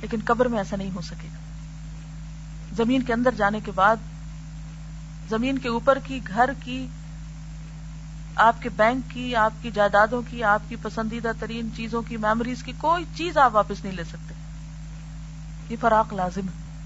لیکن 0.00 0.18
قبر 0.24 0.46
میں 0.46 0.58
ایسا 0.58 0.76
نہیں 0.76 0.90
ہو 0.90 1.00
سکے 1.00 1.28
گا۔ 1.28 1.38
زمین 2.76 3.02
کے 3.02 3.12
اندر 3.12 3.30
جانے 3.36 3.60
کے 3.60 3.72
بعد، 3.72 3.96
زمین 5.28 5.58
کے 5.58 5.68
اوپر 5.68 5.98
کی، 6.04 6.20
گھر 6.28 6.50
کی 6.60 6.86
آپ 8.36 8.62
کے 8.62 8.68
بینک 8.68 9.10
کی، 9.10 9.36
آپ 9.36 9.52
کی 9.62 9.70
جائیدادوں 9.70 10.22
کی، 10.30 10.44
آپ 10.44 10.62
کی 10.68 10.76
پسندیدہ 10.82 11.32
ترین 11.40 11.68
چیزوں 11.76 12.02
کی 12.02 12.16
میموریز 12.16 12.62
کی 12.62 12.72
کوئی 12.78 13.04
چیز 13.14 13.38
آپ 13.38 13.54
واپس 13.54 13.84
نہیں 13.84 13.96
لے 13.96 14.04
سکتے۔ 14.04 14.34
یہ 15.68 15.76
فراق 15.80 16.12
لازم 16.12 16.40
ہے۔ 16.40 16.76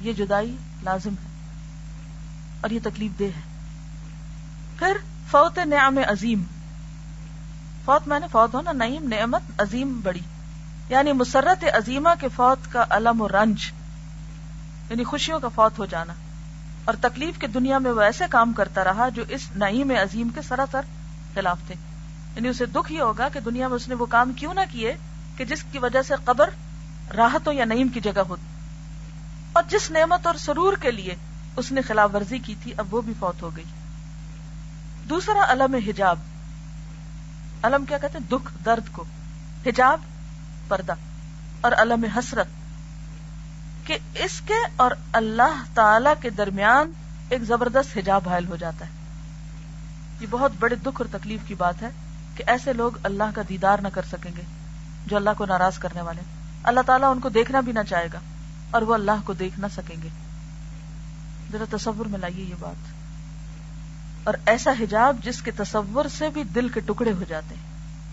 یہ 0.00 0.12
جدائی 0.12 0.56
لازم 0.82 1.10
ہے۔ 1.10 1.28
اور 2.60 2.70
یہ 2.70 2.78
تکلیف 2.82 3.18
دہ 3.18 3.24
ہے۔ 3.24 3.40
پھر 4.78 4.96
فوت 5.30 5.58
نعم 5.58 5.98
عظیم۔ 5.98 6.42
فوت 7.84 8.08
میں 8.08 8.20
نے 8.20 8.26
فوت 8.32 8.54
ہونا 8.54 8.72
نعیم، 8.72 9.08
نعمت 9.08 9.42
عظیم 9.58 10.00
بڑی۔ 10.04 10.20
یعنی 10.88 11.12
مسرت 11.12 11.64
عظیمہ 11.74 12.08
کے 12.20 12.28
فوت 12.36 12.72
کا 12.72 12.84
علم 12.90 13.20
و 13.20 13.28
رنج۔ 13.28 13.72
یعنی 14.90 15.04
خوشیوں 15.04 15.40
کا 15.40 15.48
فوت 15.48 15.78
ہو 15.78 15.86
جانا۔ 15.86 16.12
اور 16.84 16.94
تکلیف 17.00 17.38
کے 17.38 17.46
دنیا 17.46 17.78
میں 17.78 17.90
وہ 17.90 18.00
ایسے 18.00 18.24
کام 18.30 18.52
کرتا 18.52 18.84
رہا 18.84 19.08
جو 19.08 19.24
اس 19.28 19.50
نعیم 19.56 19.90
عظیم 19.90 20.28
کے 20.28 20.42
سراسر 20.42 20.80
خلاف 21.34 21.58
تھے۔ 21.66 21.74
یعنی 22.36 22.48
اسے 22.48 22.66
دکھ 22.66 22.92
ہی 22.92 23.00
ہوگا 23.00 23.28
کہ 23.28 23.40
دنیا 23.40 23.68
میں 23.68 23.76
اس 23.76 23.88
نے 23.88 23.94
وہ 23.94 24.06
کام 24.06 24.32
کیوں 24.32 24.54
نہ 24.54 24.60
کیے 24.70 24.96
کہ 25.36 25.44
جس 25.44 25.64
کی 25.72 25.78
وجہ 25.78 26.02
سے 26.02 26.14
قبر 26.24 26.50
راحتوں 27.16 27.52
یا 27.52 27.64
نعیم 27.64 27.88
کی 27.88 28.00
جگہ 28.00 28.20
ہوتی 28.20 28.42
اور 29.52 29.62
جس 29.68 29.90
نعمت 29.90 30.26
اور 30.26 30.34
سرور 30.34 30.72
کے 30.80 30.90
لیے 30.90 31.14
اس 31.56 31.72
نے 31.72 31.82
خلاف 31.82 32.10
ورزی 32.14 32.38
کی 32.38 32.54
تھی، 32.62 32.72
اب 32.76 32.94
وہ 32.94 33.00
بھی 33.00 33.12
فوت 33.18 33.42
ہو 33.42 33.56
گئی۔ 33.56 33.64
دوسرا 35.08 35.52
علم 35.52 35.74
حجاب۔ 35.74 36.18
علم 37.62 37.84
کیا 37.84 37.98
کہتے 37.98 38.18
ہیں؟ 38.18 38.28
دکھ، 38.28 38.64
درد 38.64 38.92
کو۔ 38.92 39.04
حجاب، 39.66 40.00
پردہ۔ 40.68 40.94
اور 41.60 41.72
علم 41.72 42.04
حسرت۔ 42.04 42.46
کہ 43.84 43.98
اس 44.14 44.40
کے 44.46 44.54
اور 44.76 44.90
اللہ 45.12 45.62
تعالی 45.74 46.10
کے 46.22 46.30
درمیان 46.30 46.92
ایک 47.28 47.42
زبردست 47.42 47.98
حجاب 47.98 48.28
حائل 48.28 48.46
ہو 48.46 48.56
جاتا 48.56 48.86
ہے۔ 48.86 48.90
یہ 50.20 50.26
بہت 50.30 50.52
بڑے 50.58 50.76
دکھ 50.76 51.02
اور 51.02 51.06
تکلیف 51.10 51.40
کی 51.46 51.54
بات 51.54 51.82
ہے 51.82 51.88
کہ 52.36 52.44
ایسے 52.46 52.72
لوگ 52.72 52.92
اللہ 53.02 53.24
کا 53.34 53.42
دیدار 53.48 53.78
نہ 53.78 53.88
کر 53.88 54.02
سکیں 54.12 54.30
گے 54.36 54.42
جو 55.06 55.16
اللہ 55.16 55.30
کو 55.36 55.46
ناراض 55.46 55.78
کرنے 55.78 56.00
والے 56.00 56.22
اللہ 56.62 56.80
تعالیٰ 56.86 57.10
ان 57.10 57.20
کو 57.20 57.28
دیکھنا 57.28 57.60
بھی 57.60 57.72
نہ 57.72 57.78
چاہے 57.88 58.08
گا 58.12 58.20
اور 58.70 58.82
وہ 58.82 58.94
اللہ 58.94 59.12
کو 59.24 59.32
دیکھ 59.32 59.60
نہ 59.60 59.66
سکیں 59.76 60.02
گے۔ 60.02 60.08
ذرا 61.52 61.64
تصور 61.70 62.06
میں 62.06 62.18
لائیے 62.18 62.44
یہ 62.44 62.54
بات۔ 62.60 62.94
اور 64.24 64.34
ایسا 64.46 64.70
حجاب 64.80 65.16
جس 65.24 65.42
کے 65.42 65.50
تصور 65.50 66.04
سے 66.18 66.28
بھی 66.28 66.44
دل 66.44 66.68
کے 66.68 66.80
ٹکڑے 66.80 67.12
ہو 67.12 67.24
جاتے 67.28 67.54
ہیں۔ 67.54 67.62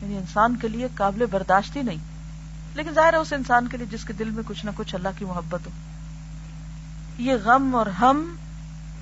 یعنی 0.01 0.17
انسان 0.17 0.55
کے 0.55 0.67
لیے 0.67 0.87
قابل 0.95 1.25
برداشت 1.31 1.75
ہی 1.75 1.81
نہیں۔ 1.81 2.10
لیکن 2.75 2.93
ظاہر 2.93 3.13
ہے 3.13 3.17
اس 3.17 3.33
انسان 3.33 3.67
کے 3.67 3.77
لیے 3.77 3.87
جس 3.91 4.03
کے 4.03 4.13
دل 4.13 4.29
میں 4.29 4.43
کچھ 4.45 4.65
نہ 4.65 4.71
کچھ 4.75 4.95
اللہ 4.95 5.09
کی 5.17 5.25
محبت 5.25 5.59
ہو۔ 5.65 5.71
یہ 7.17 7.33
غم 7.43 7.75
اور 7.75 7.85
ہم، 7.85 8.35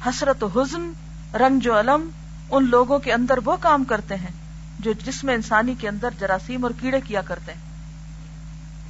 حسرت 0.05 0.43
و 0.43 0.47
حزن، 0.47 0.91
رنج 1.33 1.67
و 1.67 1.79
علم 1.79 2.09
ان 2.51 2.69
لوگوں 2.69 2.99
کے 2.99 3.13
اندر 3.13 3.39
وہ 3.45 3.55
کام 3.59 3.83
کرتے 3.83 4.15
ہیں 4.15 4.31
جو 4.79 4.93
جسم 5.05 5.29
انسانی 5.29 5.75
کے 5.75 5.89
اندر 5.89 6.09
جراثیم 6.19 6.63
اور 6.63 6.71
کیڑے 6.79 7.01
کیا 7.01 7.21
کرتے 7.21 7.53
ہیں۔ 7.53 7.61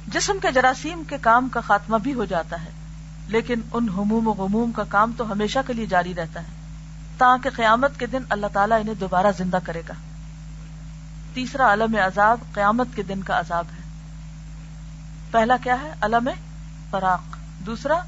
جسم 0.06 0.38
کے 0.42 0.52
جراثیم 0.52 1.02
کے 1.08 1.16
کام 1.20 1.48
کا 1.48 1.60
خاتمہ 1.60 1.96
بھی 1.96 2.14
ہو 2.14 2.24
جاتا 2.24 2.64
ہے، 2.64 2.70
لیکن 3.28 3.60
ان 3.72 3.88
ہموم 3.88 4.28
و 4.28 4.32
غموم 4.32 4.72
کا 4.72 4.84
کام 4.88 5.12
تو 5.16 5.32
ہمیشہ 5.32 5.58
کے 5.66 5.72
لیے 5.72 5.86
جاری 5.86 6.14
رہتا 6.14 6.40
ہے۔ 6.40 6.60
تاکہ 7.18 7.50
قیامت 7.50 7.98
کے 7.98 8.06
دن 8.06 8.22
اللہ 8.30 8.46
تعالیٰ 8.52 8.80
انہیں 8.80 8.94
دوبارہ 8.94 9.26
زندہ 9.38 9.58
کرے 9.64 9.82
گا۔ 9.88 9.94
تیسرا 11.34 11.64
عالم 11.66 11.94
عذاب، 11.94 12.38
قیامت 12.52 12.86
کے 12.94 13.02
دن 13.02 13.22
کا 13.22 13.40
عذاب 13.40 13.64
ہے۔ 13.76 13.79
پہلا 15.30 15.56
کیا 15.56 15.80
ہے؟ 15.80 15.92
علم 16.00 16.30
فراق. 16.90 17.36
دوسرا، 17.66 17.98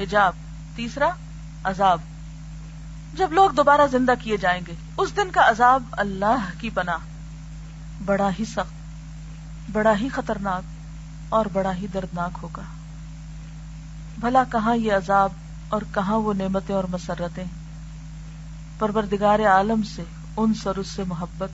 حجاب. 0.00 0.32
تیسرا، 0.76 1.10
عذاب. 1.64 2.00
جب 3.14 3.32
لوگ 3.32 3.50
دوبارہ 3.50 3.80
زندہ 3.90 4.12
کیے 4.20 4.36
جائیں 4.36 4.60
گے، 4.66 4.74
اس 4.96 5.16
دن 5.16 5.30
کا 5.30 5.50
عذاب 5.50 5.82
اللہ 5.92 6.50
کی 6.58 6.70
پناہ. 6.70 6.98
بڑا 8.04 8.30
ہی 8.38 8.44
سخت، 8.44 9.70
بڑا 9.72 9.92
ہی 10.00 10.08
خطرناک 10.08 10.62
اور 11.28 11.46
بڑا 11.52 11.74
ہی 11.74 11.86
دردناک 11.86 12.38
ہوگا۔ 12.42 12.62
بھلا 14.18 14.44
کہاں 14.52 14.76
یہ 14.76 14.92
عذاب 14.92 15.32
اور 15.68 15.82
کہاں 15.94 16.16
وہ 16.16 16.34
نعمتیں 16.34 16.74
اور 16.74 16.84
مسرتیں؟ 16.84 17.44
پروردگار 18.78 19.38
عالم 19.40 19.82
سے، 19.82 20.02
ان 20.36 20.54
سر 20.54 20.76
اس 20.76 20.88
سے 20.88 21.04
محبت، 21.04 21.50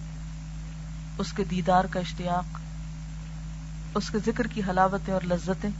اس 1.18 1.32
کے 1.32 1.44
دیدار 1.44 1.84
کا 1.84 2.00
اشتیاق 2.00 2.58
اس 3.96 4.10
کے 4.10 4.18
ذکر 4.26 4.46
کی 4.46 4.62
حلاوتیں 4.68 5.14
اور 5.14 5.20
لذتیں 5.24 5.70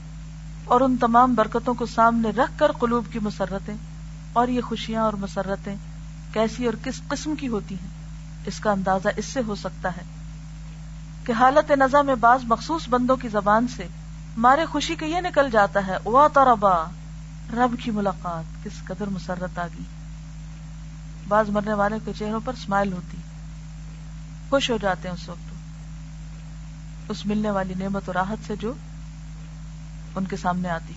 اور 0.65 0.81
ان 0.81 0.97
تمام 0.97 1.33
برکتوں 1.33 1.73
کو 1.73 1.85
سامنے 1.85 2.29
رکھ 2.29 2.59
کر 2.59 2.71
قلوب 2.71 3.05
کی 3.11 3.19
مسرتیں 3.19 3.73
اور 4.33 4.47
یہ 4.47 4.61
خوشیاں 4.61 5.03
اور 5.03 5.13
مسرتیں 5.13 5.75
کیسی 6.31 6.65
اور 6.65 6.73
کس 6.83 7.01
قسم 7.07 7.35
کی 7.35 7.47
ہوتی 7.47 7.75
ہیں؟ 7.75 7.87
اس 8.45 8.59
کا 8.59 8.71
اندازہ 8.71 9.07
اس 9.17 9.25
سے 9.25 9.39
ہو 9.47 9.55
سکتا 9.55 9.89
ہے 9.97 10.01
کہ 11.23 11.31
حالت 11.31 11.71
نظر 11.71 12.03
میں 12.03 12.15
بعض 12.15 12.39
مخصوص 12.43 12.89
بندوں 12.89 13.15
کی 13.15 13.27
زبان 13.27 13.67
سے 13.67 13.87
مارے 14.37 14.65
خوشی 14.65 14.95
کے 14.95 15.05
یہ 15.05 15.21
نکل 15.21 15.49
جاتا 15.51 15.87
ہے، 15.87 15.97
وا 16.05 16.27
تربا 16.27 16.83
رب 17.53 17.75
کی 17.83 17.91
ملاقات، 17.91 18.63
کس 18.63 18.85
قدر 18.85 19.07
مسرت 19.07 19.59
آ 19.59 19.67
گئی. 19.67 19.83
بعض 21.27 21.49
مرنے 21.49 21.73
والے 21.73 21.95
کے 22.05 22.11
چہروں 22.19 22.39
پر 22.45 22.53
اسمائل 22.53 22.93
ہوتی، 22.93 23.17
خوش 24.49 24.71
ہو 24.71 24.77
جاتے 24.81 25.07
ہیں 25.07 25.15
اس 25.15 25.29
وقت۔ 25.29 25.56
اس 27.09 27.25
ملنے 27.25 27.51
والی 27.51 27.73
نعمت 27.79 28.09
و 28.09 28.13
راحت 28.13 28.47
سے 28.47 28.55
جو 28.55 28.73
ان 30.15 30.25
کے 30.25 30.37
سامنے 30.37 30.69
آتی۔ 30.69 30.93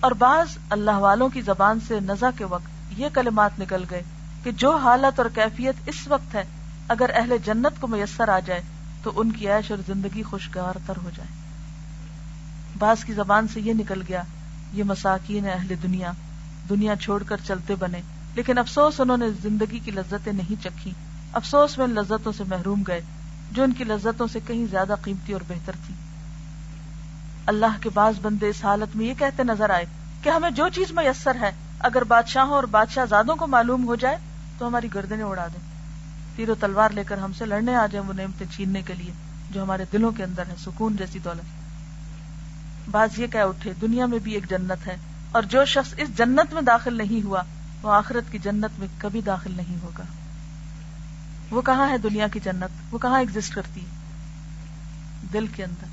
اور 0.00 0.10
بعض 0.10 0.58
اللہ 0.70 0.90
والوں 0.90 1.28
کی 1.28 1.40
زبان 1.40 1.78
سے 1.88 2.00
نزا 2.00 2.30
کے 2.38 2.44
وقت 2.44 2.98
یہ 2.98 3.06
کلمات 3.12 3.60
نکل 3.60 3.84
گئے 3.90 4.02
کہ 4.42 4.50
جو 4.52 4.76
حالت 4.76 5.20
اور 5.20 5.30
کیفیت 5.34 5.74
اس 5.86 6.08
وقت 6.08 6.34
ہے، 6.34 6.44
اگر 6.88 7.10
اہل 7.14 7.36
جنت 7.44 7.80
کو 7.80 7.86
میسر 7.86 8.28
آ 8.28 8.38
جائے، 8.40 8.62
تو 9.02 9.12
ان 9.16 9.32
کی 9.32 9.48
عیش 9.48 9.70
اور 9.70 9.78
زندگی 9.86 10.22
خوشگوار 10.22 10.74
تر 10.86 10.94
ہو 11.04 11.10
جائے۔ 11.16 11.28
بعض 12.78 13.04
کی 13.04 13.12
زبان 13.12 13.48
سے 13.48 13.60
یہ 13.60 13.72
نکل 13.72 14.02
گیا، 14.08 14.22
یہ 14.72 14.84
مساکین 14.84 15.46
اہل 15.46 15.74
دنیا 15.82 16.12
دنیا 16.68 16.96
چھوڑ 16.96 17.22
کر 17.22 17.36
چلتے 17.46 17.74
بنے، 17.74 18.00
لیکن 18.34 18.58
افسوس 18.58 19.00
انہوں 19.00 19.16
نے 19.16 19.26
زندگی 19.42 19.78
کی 19.78 19.90
لذتیں 19.90 20.32
نہیں 20.32 20.62
چکھی 20.62 20.92
افسوس 21.32 21.78
میں 21.78 21.86
ان 21.86 21.94
لذتوں 21.94 22.32
سے 22.32 22.44
محروم 22.44 22.82
گئے۔ 22.86 23.00
جو 23.50 23.62
ان 23.62 23.72
کی 23.72 23.84
لذتوں 23.84 24.26
سے 24.26 24.38
کہیں 24.46 24.66
زیادہ 24.70 24.94
قیمتی 25.02 25.32
اور 25.32 25.40
بہتر 25.48 25.72
تھی۔ 25.86 25.94
اللہ 27.46 27.78
کے 27.80 27.88
بعض 27.94 28.14
بندے 28.22 28.48
اس 28.48 28.64
حالت 28.64 28.96
میں 28.96 29.06
یہ 29.06 29.14
کہتے 29.18 29.42
نظر 29.42 29.70
آئے 29.70 29.84
کہ 30.22 30.28
ہمیں 30.28 30.50
جو 30.50 30.68
چیز 30.68 30.92
میسر 30.92 31.34
ہے، 31.40 31.50
اگر 31.78 32.04
بادشاہوں 32.04 32.54
اور 32.54 32.64
بادشاہ 32.64 33.04
زادوں 33.04 33.36
کو 33.36 33.46
معلوم 33.46 33.86
ہو 33.86 33.94
جائے 33.94 34.16
تو 34.58 34.66
ہماری 34.66 34.88
گردنیں 34.94 35.24
اڑا 35.24 35.46
دیں۔ 35.46 35.76
تیر 36.36 36.50
و 36.50 36.54
تلوار 36.54 36.90
لے 36.90 37.04
کر 37.04 37.18
ہم 37.18 37.32
سے 37.32 37.46
لڑنے 37.46 37.74
آ 37.74 37.86
جائیں 37.86 38.08
وہ 38.08 38.12
نعمتیں 38.12 38.46
چھیننے 38.52 38.82
کے 38.82 38.94
لیے 38.94 39.12
جو 39.50 39.62
ہمارے 39.62 39.84
دلوں 39.92 40.12
کے 40.12 40.24
اندر 40.24 40.42
ہے 40.48 40.54
سکون 40.58 40.96
جیسی 40.96 41.18
دولت۔ 41.18 41.44
بعض 42.90 43.18
یہ 43.18 43.26
کہہ 43.26 43.40
اٹھے، 43.40 43.72
دنیا 43.80 44.06
میں 44.06 44.18
بھی 44.18 44.32
ایک 44.32 44.50
جنت 44.50 44.86
ہے 44.86 44.96
اور 45.32 45.42
جو 45.42 45.64
شخص 45.64 45.94
اس 45.96 46.16
جنت 46.16 46.54
میں 46.54 46.62
داخل 46.62 46.94
نہیں 46.94 47.24
ہوا، 47.24 47.42
وہ 47.82 47.92
آخرت 47.92 48.32
کی 48.32 48.38
جنت 48.38 48.78
میں 48.78 48.88
کبھی 48.98 49.20
داخل 49.20 49.52
نہیں 49.56 49.76
ہوگا۔ 49.82 50.04
وہ 51.50 51.62
کہاں 51.62 51.88
ہے 51.88 51.98
دنیا 51.98 52.28
کی 52.28 52.40
جنت؟ 52.44 52.94
وہ 52.94 52.98
کہاں 52.98 53.18
ایگزٹ 53.18 53.54
کرتی؟ 53.54 53.80
ہے 53.80 53.86
دل 55.32 55.46
کے 55.46 55.64
اندر۔ 55.64 55.86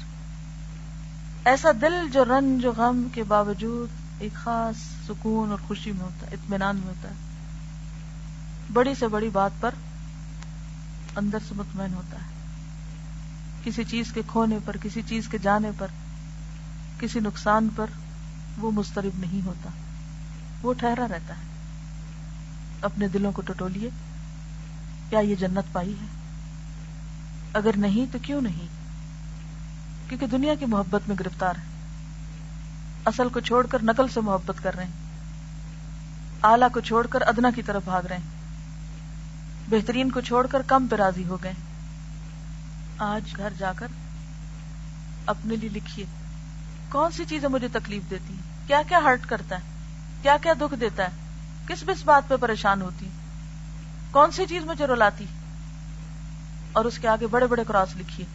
ایسا 1.46 1.70
دل 1.82 2.10
جو 2.14 2.26
رن 2.26 2.60
جو 2.60 2.74
غم 2.78 3.08
کے 3.14 3.24
باوجود 3.24 3.90
ایک 4.20 4.34
خاص 4.34 5.08
سکون 5.08 5.50
اور 5.50 5.58
خوشی 5.68 5.92
میں 5.92 6.02
ہوتا 6.02 6.28
ہے، 6.28 6.34
اطمینان 6.34 6.76
میں 6.76 6.88
ہوتا 6.88 7.10
ہے۔ 7.10 7.14
بڑی 8.74 8.96
سے 8.96 9.08
بڑی 9.08 9.30
بات 9.30 9.52
پر 9.60 9.70
اندر 11.16 11.38
سے 11.48 11.54
مطمئن 11.54 11.94
ہوتا 11.94 12.18
ہے۔ 12.18 12.34
کسی 13.64 13.84
چیز 13.84 14.12
کے 14.14 14.22
کھونے 14.28 14.58
پر، 14.66 14.78
کسی 14.78 15.02
چیز 15.08 15.28
کے 15.28 15.38
جانے 15.38 15.72
پر، 15.78 15.88
کسی 17.00 17.20
نقصان 17.20 17.70
پر 17.76 17.86
وہ 18.58 18.72
مسترب 18.72 19.20
نہیں 19.20 19.46
ہوتا۔ 19.46 19.70
وہ 20.62 20.74
ٹھہرا 20.74 21.08
رہتا 21.08 21.34
ہے۔ 21.34 21.44
اپنے 22.82 23.08
دلوں 23.08 23.32
کو 23.32 23.42
ٹٹولیے 23.42 23.90
کیا 25.14 25.22
یہ 25.22 25.36
جنت 25.36 25.74
پائی 25.74 25.94
ہے؟ 26.02 26.06
اگر 27.54 27.72
نہیں 27.78 28.14
تو 28.14 28.18
کیوں 28.22 28.42
نہیں؟ 28.42 28.68
کیونکہ 30.10 30.28
دنیا 30.28 30.56
کی 30.56 30.66
محبت 30.66 31.02
میں 31.08 31.16
گرفتار 31.20 31.54
ہے 31.56 31.62
اصل 33.06 33.30
کو 33.30 33.40
چھوڑ 33.40 33.68
کر 33.68 33.84
نقل 33.84 34.08
سے 34.08 34.22
محبت 34.22 34.64
کر 34.64 34.76
رہے 34.76 34.84
ہیں۔ 34.84 34.92
آلہ 36.42 36.66
کو 36.74 36.80
چھوڑ 36.80 37.08
کر 37.08 37.22
ادنا 37.22 37.50
کی 37.56 37.62
طرف 37.62 37.84
بھاگ 37.84 38.04
رہے 38.04 38.18
ہیں۔ 38.18 38.24
بہترین 39.70 40.12
کو 40.12 40.22
چھوڑ 40.22 40.48
کر 40.48 40.62
کم 40.68 40.88
پہ 40.88 40.96
راضی 40.96 41.26
ہو 41.26 41.38
گئے 41.44 41.54
آج 42.98 43.38
گھر 43.38 43.54
جا 43.58 43.72
کر 43.76 43.88
اپنے 45.26 45.56
لیے 45.56 45.70
لکھیے، 45.70 46.06
کون 46.90 47.12
سی 47.12 47.26
چیزیں 47.26 47.50
مجھے 47.50 47.68
تکلیف 47.74 48.10
دیتی 48.10 48.34
ہیں؟ 48.34 48.68
کیا 48.68 48.82
کیا 48.88 48.98
ہرٹ 48.98 49.26
کرتا 49.26 49.56
ہے؟ 49.56 49.62
کیا 50.22 50.38
کیا 50.42 50.54
دکھ 50.62 50.76
دیتا 50.80 51.04
ہے؟ 51.04 51.10
کس 51.68 51.84
بس 51.86 52.04
بات 52.06 52.28
پہ 52.28 52.36
پریشان 52.36 52.82
ہوتی 52.82 53.08
کون 54.14 54.32
سی 54.32 54.46
چیز 54.46 54.66
مجھے 54.66 54.88
رلاتی؟ 54.88 55.26
اور 56.74 56.86
اس 56.86 57.00
کے 57.00 57.08
آگے 57.08 57.28
بڑے 57.28 57.48
بڑے 57.48 57.64
کراس 57.68 57.96
لکھیے، 57.96 58.26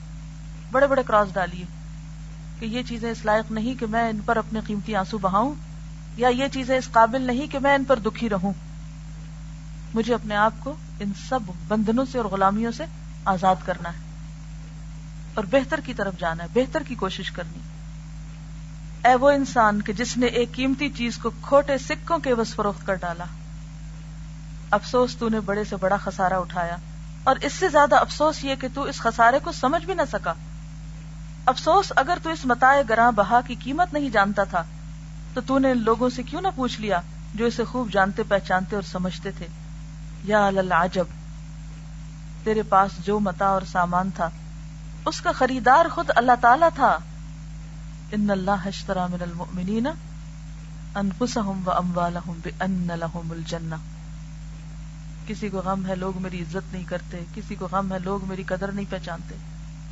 بڑے 0.70 0.86
بڑے 0.86 1.02
کراس 1.06 1.28
ڈالیے 1.32 1.64
کہ 2.60 2.64
یہ 2.64 2.82
چیزیں 2.82 3.10
اس 3.10 3.24
لائق 3.24 3.52
نہیں 3.52 3.80
کہ 3.80 3.86
میں 3.86 4.08
ان 4.08 4.20
پر 4.24 4.36
اپنے 4.36 4.60
قیمتی 4.66 4.96
آنسو 4.96 5.18
بہاؤں، 5.18 5.54
یا 6.16 6.28
یہ 6.28 6.48
چیزیں 6.52 6.78
اس 6.78 6.88
قابل 6.92 7.22
نہیں 7.22 7.46
کہ 7.46 7.58
میں 7.58 7.74
ان 7.74 7.84
پر 7.84 7.98
دکھی 7.98 8.28
رہوں۔ 8.28 8.52
مجھے 9.94 10.14
اپنے 10.14 10.36
آپ 10.36 10.52
کو 10.58 10.74
ان 11.00 11.12
سب 11.28 11.40
بندھنوں 11.68 12.04
سے 12.12 12.18
اور 12.18 12.26
غلامیوں 12.26 12.72
سے 12.72 12.84
آزاد 13.24 13.56
کرنا 13.64 13.88
ہے۔ 13.88 13.98
اور 15.34 15.44
بہتر 15.50 15.80
کی 15.84 15.94
طرف 15.94 16.14
جانا 16.18 16.44
ہے، 16.44 16.48
بہتر 16.54 16.82
کی 16.82 16.94
کوشش 16.94 17.30
کرنی۔ 17.30 17.58
اے 19.08 19.14
وہ 19.14 19.30
انسان 19.30 19.82
کہ 19.82 19.92
جس 19.92 20.16
نے 20.16 20.26
ایک 20.26 20.52
قیمتی 20.52 20.88
چیز 20.88 21.18
کو 21.18 21.30
کھوٹے 21.42 21.78
سکوں 21.78 22.18
کے 22.18 22.34
بس 22.34 22.54
فروخت 22.54 22.86
کر 22.86 22.94
ڈالا۔ 22.94 23.24
افسوس 24.70 25.16
تو 25.16 25.28
نے 25.28 25.40
بڑے 25.40 25.64
سے 25.64 25.76
بڑا 25.76 25.96
خسارا 25.96 26.38
اٹھایا 26.38 26.76
اور 27.24 27.36
اس 27.42 27.52
سے 27.52 27.68
زیادہ 27.68 27.96
افسوس 27.96 28.44
یہ 28.44 28.54
کہ 28.54 28.68
تو 28.74 28.82
اس 28.82 28.98
خسارے 28.98 29.38
کو 29.44 29.52
سمجھ 29.52 29.84
بھی 29.84 29.94
نہ 29.94 30.02
سکا۔ 30.12 30.34
افسوس 31.46 31.92
اگر 31.96 32.18
تو 32.22 32.30
اس 32.30 32.44
متائے 32.44 32.82
گراں 32.88 33.12
بہا 33.12 33.40
کی 33.46 33.54
قیمت 33.54 33.92
نہیں 33.92 34.10
جانتا 34.10 34.44
تھا، 34.44 34.62
تو 35.34 35.40
تو 35.46 35.58
نے 35.58 35.70
ان 35.70 35.82
لوگوں 35.82 36.10
سے 36.10 36.22
کیوں 36.22 36.40
نہ 36.40 36.48
پوچھ 36.56 36.80
لیا 36.80 37.00
جو 37.34 37.46
اسے 37.46 37.64
خوب 37.64 37.92
جانتے، 37.92 38.22
پہچانتے 38.22 38.76
اور 38.76 38.82
سمجھتے 38.82 39.30
تھے۔ 39.30 39.46
یا 40.24 40.46
العجب۔ 40.46 41.04
تیرے 42.44 42.62
پاس 42.62 42.90
جو 43.04 43.20
متا 43.20 43.46
اور 43.46 43.62
سامان 43.72 44.10
تھا، 44.14 44.30
اس 45.06 45.20
کا 45.20 45.32
خریدار 45.32 45.86
خود 45.88 46.10
اللہ 46.16 46.32
تعالی 46.40 46.66
تھا۔ 46.74 46.98
ان 48.12 48.30
اللہ 48.30 48.66
اشترى 48.66 49.16
من 49.16 49.22
المؤمنین 49.22 49.86
انفسهم 50.94 51.62
واموالهم 51.66 52.38
بان 52.44 52.86
لهم 52.86 53.30
الجنہ۔ 53.30 53.74
کسی 55.28 55.48
کو 55.48 55.58
غم 55.58 55.86
ہے 55.86 55.94
لوگ 55.94 56.22
میری 56.22 56.40
عزت 56.40 56.72
نہیں 56.72 56.84
کرتے، 56.84 57.24
کسی 57.34 57.54
کو 57.54 57.68
غم 57.72 57.92
ہے 57.92 57.98
لوگ 57.98 58.28
میری 58.28 58.42
قدر 58.42 58.72
نہیں 58.72 58.90
پہچانتے، 58.90 59.34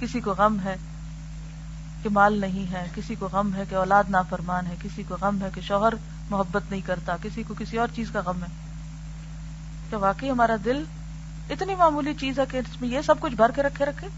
کسی 0.01 0.21
کو 0.21 0.31
غم 0.31 0.57
ہے 0.65 0.77
کہ 2.03 2.09
مال 2.09 2.41
نہیں 2.41 2.73
ہے، 2.73 2.89
کسی 2.95 3.15
کو 3.19 3.29
غم 3.33 3.55
ہے 3.55 3.65
کہ 3.71 3.75
اولاد 3.75 4.05
نافرمان 4.09 4.67
ہے، 4.67 4.75
کسی 4.83 5.03
کو 5.09 5.17
غم 5.21 5.43
ہے 5.43 5.49
کہ 5.55 5.61
شوہر 5.61 5.93
محبت 6.31 6.63
نہیں 6.71 6.81
کرتا، 6.81 7.17
کسی 7.23 7.43
کو 7.49 7.55
کسی 7.59 7.79
اور 7.79 7.89
چیز 7.95 8.11
کا 8.13 8.21
غم 8.27 8.43
ہے۔ 8.43 8.49
تو 9.91 10.01
واقعی 10.01 10.31
ہمارا 10.31 10.57
دل 10.65 10.85
اتنی 11.51 11.75
معمولی 11.75 12.15
چیز 12.15 12.39
ہے 12.39 12.45
کہ 12.51 12.57
اس 12.57 12.81
میں 12.81 12.89
یہ 12.89 13.01
سب 13.01 13.21
کچھ 13.21 13.35
بھر 13.35 13.51
کے 13.51 13.63
رکھے 13.63 13.85
رکھے۔ 13.85 14.09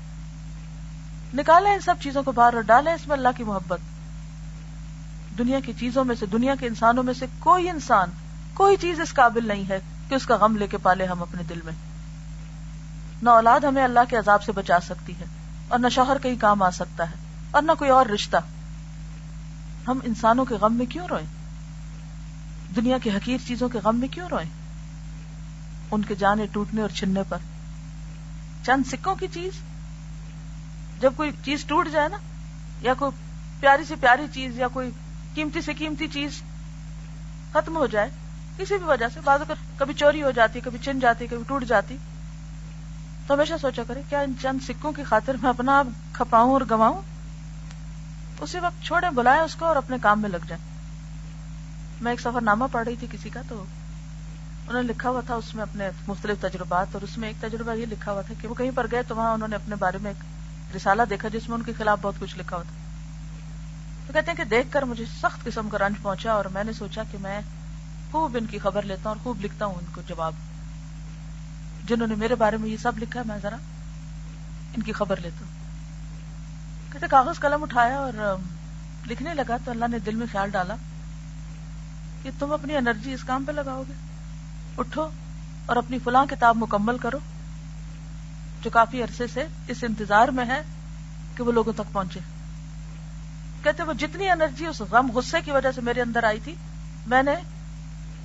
نکالیں 1.35 1.75
ان 1.75 1.81
سب 1.81 1.95
چیزوں 2.01 2.23
کو 2.23 2.33
باہر 2.33 2.55
اور 2.55 2.63
ڈالیں 2.63 2.93
اس 2.93 3.07
میں 3.07 3.17
اللہ 3.17 3.29
کی 3.37 3.45
محبت۔ 3.45 3.79
دنیا 5.39 5.61
کی 5.61 5.73
چیزوں 5.81 6.05
میں 6.05 6.15
سے، 6.15 6.27
دنیا 6.27 6.55
کے 6.61 6.67
انسانوں 6.67 7.03
میں 7.03 7.15
سے 7.15 7.27
کوئی 7.39 7.71
انسان، 7.71 8.11
کوئی 8.55 8.77
چیز 8.77 9.01
اس 9.01 9.15
قابل 9.15 9.49
نہیں 9.49 9.69
ہے۔ 9.69 9.81
کہ 10.09 10.15
اس 10.15 10.27
کا 10.27 10.37
غم 10.37 10.57
لے 10.57 10.67
کے 10.67 10.79
پالے 10.79 11.07
ہم 11.07 11.23
اپنے 11.23 11.43
دل 11.43 11.61
میں۔ 11.65 11.73
نہ 13.23 13.31
اولاد 13.31 13.61
ہمیں 13.61 13.85
اللہ 13.85 14.01
کے 14.09 14.17
عذاب 14.17 14.43
سے 14.43 14.53
بچا 14.53 14.81
سکتی 14.81 15.13
ہے 15.21 15.25
اور 15.69 15.79
نہ 15.79 15.89
شوہر 15.89 16.17
کہیں 16.23 16.37
کام 16.41 16.63
آ 16.63 16.71
سکتا 16.71 17.11
ہے 17.11 17.15
اور 17.51 17.63
نہ 17.63 17.73
کوئی 17.79 17.91
اور 17.91 18.07
رشتہ۔ 18.07 18.37
ہم 19.89 19.99
انسانوں 20.05 20.45
کے 20.45 20.55
غم 20.55 20.75
میں 20.75 20.87
کیوں 20.87 21.07
روئیں؟ 21.07 21.27
دنیا 22.77 22.99
کے 22.99 23.11
حقیر 23.11 23.39
چیزوں 23.47 23.69
کے 23.69 23.79
غم 23.85 23.97
میں 23.97 24.09
کیوں 24.09 24.29
روئیں؟ 24.29 24.51
ان 25.91 26.03
کے 26.03 26.15
جانے 26.15 26.47
ٹوٹنے 26.53 26.83
اور 26.83 26.89
چھننے 26.89 27.23
پر۔ 27.29 27.39
چند 28.65 28.83
سکوں 28.87 29.15
کی 29.15 29.27
چیز۔ 29.35 29.53
جب 31.01 31.13
کوئی 31.17 31.31
چیز 31.45 31.65
ٹوٹ 31.65 31.89
جائے 31.89 32.09
نا، 32.09 32.17
یا 32.81 32.95
کوئی 32.95 33.13
پیاری 33.61 33.85
سے 33.85 33.95
پیاری 34.01 34.27
چیز 34.33 34.59
یا 34.59 34.69
کوئی 34.69 34.91
قیمتی 35.35 35.61
سے 35.61 35.75
قیمتی 35.75 36.09
چیز 36.09 36.43
ختم 37.53 37.77
ہو 37.77 37.87
جائے 37.87 38.11
کسی 38.59 38.77
بھی 38.77 38.87
وجہ 38.87 39.07
سے 39.15 39.21
بعض 39.25 39.41
کبھی 39.79 39.95
چوری 39.95 40.23
ہو 40.23 40.31
جاتی، 40.31 40.61
کبھی 40.61 40.79
چن 40.85 41.01
جاتی، 41.01 41.27
کبھی 41.27 41.43
ٹوٹ 41.47 41.65
جاتی۔ 41.65 41.97
تو 43.27 43.35
ہمیشہ 43.35 43.55
سوچا 43.61 43.83
کرے 43.87 44.03
کیا 44.09 44.21
ان 44.21 44.33
چند 44.43 44.59
سکوں 44.69 44.93
کی 44.93 45.05
خاطر 45.05 45.37
میں 45.43 45.51
اپنا 45.51 45.79
آپ 45.79 45.87
کھپاؤں 46.13 46.53
اور 46.53 46.61
گواؤں؟ 46.71 47.03
اسی 48.41 48.59
وقت 48.59 48.85
چھوڑے 48.85 49.11
بلائے 49.15 49.41
اس 49.41 49.55
کو 49.55 49.65
اور 49.65 49.77
اپنے 49.77 49.97
کام 50.03 50.23
میں 50.23 50.31
لگ 50.31 50.47
جائیں۔ 50.47 50.63
میں 52.01 52.13
ایک 52.13 52.21
سفر 52.21 52.41
نامہ 52.41 52.65
پڑھ 52.73 52.85
رہی 52.89 52.97
تھی 52.97 53.07
کسی 53.11 53.31
کا، 53.31 53.41
تو 53.49 53.65
انہوں 54.69 54.83
نے 54.83 54.89
لکھا 54.89 55.11
ہوا 55.11 55.21
تھا، 55.27 55.35
اس 55.35 55.55
میں 55.55 55.63
اپنے 55.63 55.91
مختلف 56.09 56.41
تجربات، 56.41 56.87
اور 56.93 57.03
اس 57.03 57.19
میں 57.19 57.29
ایک 57.29 57.43
تجربہ 57.43 57.75
یہ 57.75 57.87
لکھا 57.87 58.13
ہوا 58.13 58.21
تھا 58.21 58.35
کہ 58.41 58.49
وہ 58.49 58.55
کہیں 58.55 58.71
پر 58.75 58.87
گئے 58.91 59.03
تو 59.03 59.17
وہاں 59.17 59.33
انہوں 59.33 59.49
نے 59.49 59.57
اپنے 59.57 59.77
بارے 59.77 59.99
میں 59.99 60.11
ایک 60.11 60.77
رسالہ 60.77 61.03
دیکھا 61.11 61.29
جس 61.29 61.49
میں 61.49 61.59
ان 61.59 61.63
کے 61.63 61.73
خلاف 61.79 61.99
بہت 62.03 62.15
کچھ 62.19 62.39
لکھا 62.39 62.57
ہوتا 62.57 62.71
تو 64.07 64.13
کہتے 64.13 64.31
ہیں 64.31 64.37
کہ 64.37 64.45
دیکھ 64.45 64.69
کر 64.71 64.83
مجھے 64.83 65.05
سخت 65.21 65.45
قسم 65.45 65.69
کا 65.69 65.79
رنج 65.79 65.97
پہنچا 66.03 66.33
اور 66.33 66.45
میں 66.45 66.65
نے 66.65 66.73
سوچا 66.73 67.03
کہ 67.13 67.19
میں 67.21 67.41
خوب 68.13 68.37
ان 68.41 68.47
کی 68.47 68.59
خبر 68.59 68.83
لیتا 68.83 69.01
ہوں 69.01 69.09
اور 69.09 69.25
خوب 69.25 69.45
لکھتا 69.45 69.67
ہوں 69.67 69.75
ان 69.75 69.85
کو 69.95 70.03
جواب۔ 70.07 70.33
جنہوں 71.85 72.07
نے 72.07 72.15
میرے 72.15 72.35
بارے 72.35 72.57
میں 72.57 72.69
یہ 72.69 72.77
سب 72.77 72.99
لکھا 72.99 73.21
ہے، 73.21 73.25
میں 73.29 73.39
ذرا 73.43 73.57
ان 74.77 74.83
کی 74.83 74.93
خبر 74.93 75.21
لیتا 75.21 75.45
ہوں۔ 75.45 75.59
کہتے 76.93 77.07
کاغذ 77.11 77.39
قلم 77.39 77.63
اٹھایا 77.63 77.99
اور 77.99 78.37
لکھنے 79.07 79.35
لگا 79.35 79.57
تو 79.65 79.71
اللہ 79.71 79.85
نے 79.91 79.99
دل 79.99 80.15
میں 80.15 80.27
خیال 80.33 80.51
ڈالا 80.51 80.75
کہ 82.23 82.31
تم 82.39 82.53
اپنی 82.53 82.77
انرجی 82.77 83.13
اس 83.13 83.25
کام 83.25 83.45
پہ 83.45 83.53
لگاؤ 83.53 83.83
گے۔ 83.89 83.93
اٹھو 84.79 85.09
اور 85.67 85.77
اپنی 85.77 85.99
فلاں 85.99 86.27
کتاب 86.31 86.57
مکمل 86.57 86.99
کرو، 86.99 87.19
جو 88.63 88.71
کافی 88.71 89.03
عرصے 89.03 89.27
سے 89.27 89.47
اس 89.69 89.85
انتظار 89.85 90.29
میں 90.29 90.47
ہے 90.47 90.63
کہ 91.37 91.43
وہ 91.43 91.53
لوگوں 91.53 91.73
تک 91.73 91.93
پہنچے۔ 91.93 92.21
کہتے 93.63 93.83
وہ 93.83 93.93
جتنی 93.93 94.31
انرجی 94.31 94.67
اس 94.67 94.81
غم، 94.81 95.11
غصے 95.11 95.37
کی 95.45 95.51
وجہ 95.51 95.73
سے 95.73 95.81
میرے 95.81 96.03
اندر 96.03 96.25
آئی 96.25 96.41
تھی، 96.45 96.55
میں 97.07 97.23
نے 97.23 97.35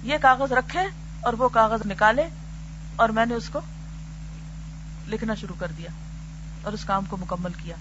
یہ 0.03 0.17
کاغذ 0.21 0.51
رکھے 0.51 0.79
اور 1.21 1.33
وہ 1.33 1.49
کاغذ 1.49 1.81
نکالے 1.85 2.27
اور 2.95 3.09
میں 3.09 3.25
نے 3.25 3.35
اس 3.35 3.49
کو 3.49 3.59
لکھنا 5.07 5.35
شروع 5.35 5.55
کر 5.59 5.67
دیا 5.77 5.89
اور 6.61 6.73
اس 6.73 6.85
کام 6.85 7.05
کو 7.05 7.17
مکمل 7.17 7.53
کیا۔ 7.53 7.75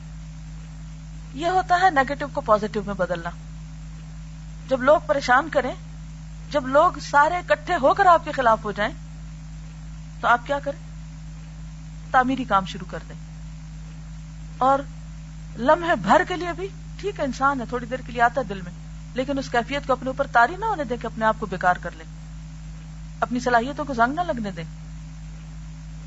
یہ 1.35 1.46
ہوتا 1.46 1.78
ہے 1.82 1.90
نیگیٹو 1.90 2.26
کو 2.32 2.40
پازیٹو 2.40 2.82
میں 2.87 2.94
بدلنا۔ 2.94 3.30
جب 4.68 4.82
لوگ 4.82 5.00
پریشان 5.06 5.48
کریں، 5.48 5.74
جب 6.50 6.66
لوگ 6.66 6.92
سارے 7.02 7.37
اکٹھے 7.37 7.74
ہو 7.74 7.94
کر 7.94 8.06
آپ 8.06 8.24
کے 8.24 8.32
خلاف 8.32 8.64
ہو 8.64 8.72
جائیں، 8.72 8.92
تو 10.20 10.28
آپ 10.28 10.46
کیا 10.46 10.58
کریں؟ 10.58 10.78
تعمیری 12.11 12.44
کام 12.44 12.64
شروع 12.64 12.90
کر 12.90 12.98
دیں۔ 13.08 13.16
اور 14.58 14.78
لمحے 15.58 15.94
بھر 15.94 16.22
کے 16.28 16.37
لیے 16.37 16.52
بھی 16.52 16.68
ٹھیک 16.96 17.20
ہے، 17.20 17.24
انسان 17.24 17.61
ہے، 17.61 17.66
تھوڑی 17.66 17.87
دیر 17.87 18.00
کے 18.06 18.12
لیے 18.12 18.22
آتا 18.22 18.40
ہے 18.40 18.46
دل 18.46 18.61
میں۔ 18.61 18.82
لیکن 19.14 19.38
اس 19.38 19.48
کیفیت 19.48 19.87
کو 19.87 19.92
اپنے 19.92 20.07
اوپر 20.07 20.27
تاری 20.33 20.57
نہ 20.59 20.64
ہونے 20.64 20.85
دے 20.85 20.96
کہ 21.01 21.07
اپنے 21.07 21.25
آپ 21.25 21.37
کو 21.38 21.46
بیکار 21.46 21.77
کر 21.77 21.90
لے۔ 21.98 22.05
اپنی 23.20 23.40
صلاحیتوں 23.40 23.85
کو 23.85 23.94
زنگ 23.94 24.14
نہ 24.14 24.20
لگنے 24.20 24.51
دیں 24.51 24.64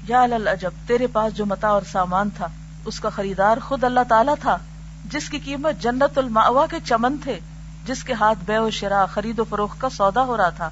یا 0.08 0.22
العجب، 0.22 0.72
تیرے 0.88 1.08
پاس 1.08 1.34
جو 1.34 1.46
متا 1.46 1.68
اور 1.68 1.82
سامان 1.92 2.30
تھا، 2.30 2.48
اس 2.86 3.00
کا 3.00 3.10
خریدار 3.10 3.58
خود 3.58 3.84
اللہ 3.84 4.00
تعالیٰ 4.10 4.36
تھا، 4.42 4.58
جس 5.06 5.30
کی 5.30 5.40
قیمت 5.40 5.82
جنت 5.82 6.18
الماوا 6.18 6.66
کے 6.70 6.78
چمن 6.86 7.16
تھے، 7.24 7.40
جس 7.86 8.04
کے 8.04 8.14
ہاتھ 8.14 8.38
بے 8.46 8.58
و 8.58 8.70
شرا، 8.70 9.06
خرید 9.06 9.40
و 9.40 9.44
فروخت 9.50 9.82
کا 9.82 9.90
سودا 9.90 10.24
ہو 10.24 10.38
رہا 10.38 10.50
تھا، 10.50 10.70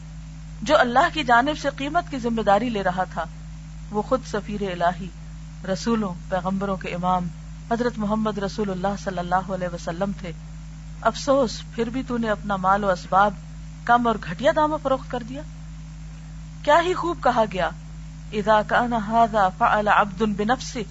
جو 0.62 0.80
اللہ 0.80 1.08
کی 1.14 1.24
جانب 1.24 1.58
سے 1.62 1.70
قیمت 1.78 2.12
کی 2.12 2.20
ذمہ 2.20 2.42
داری 2.42 2.70
لے 2.70 2.84
رہا 2.84 3.04
تھا۔ 3.04 3.24
وہ 3.92 4.02
خود 4.02 4.22
سفیر 4.32 4.62
الہی، 4.62 5.08
رسولوں، 5.74 6.14
پیغمبروں 6.30 6.78
کے 6.78 6.90
امام، 6.90 7.28
حضرت 7.72 7.94
محمد 7.98 8.38
رسول 8.38 8.70
اللہ 8.70 8.96
صلی 9.04 9.20
اللہ 9.20 9.52
علیہ 9.54 9.68
وسلم 9.74 10.12
تھے۔ 10.20 10.32
افسوس، 11.02 11.62
پھر 11.76 11.90
بھی 11.90 12.04
تو 12.04 12.18
نے 12.18 12.30
اپنا 12.30 12.56
مال 12.56 12.84
و 12.84 12.90
اسباب 12.90 13.34
کم 13.84 14.08
اور 14.08 14.16
گھٹیا 14.30 14.52
داموں 14.56 14.78
فروخت 14.84 15.12
کر 15.12 15.24
دیا۔ 15.30 15.42
کیا 16.64 16.82
ہی 16.82 16.94
خوب 16.94 17.18
کہا 17.24 17.44
گیا، 17.52 17.70
اذا 18.32 18.62
كان 18.68 18.94
هذا 18.94 19.50
فعل 19.58 19.88
عبد 19.88 20.22
بنفسه 20.22 20.82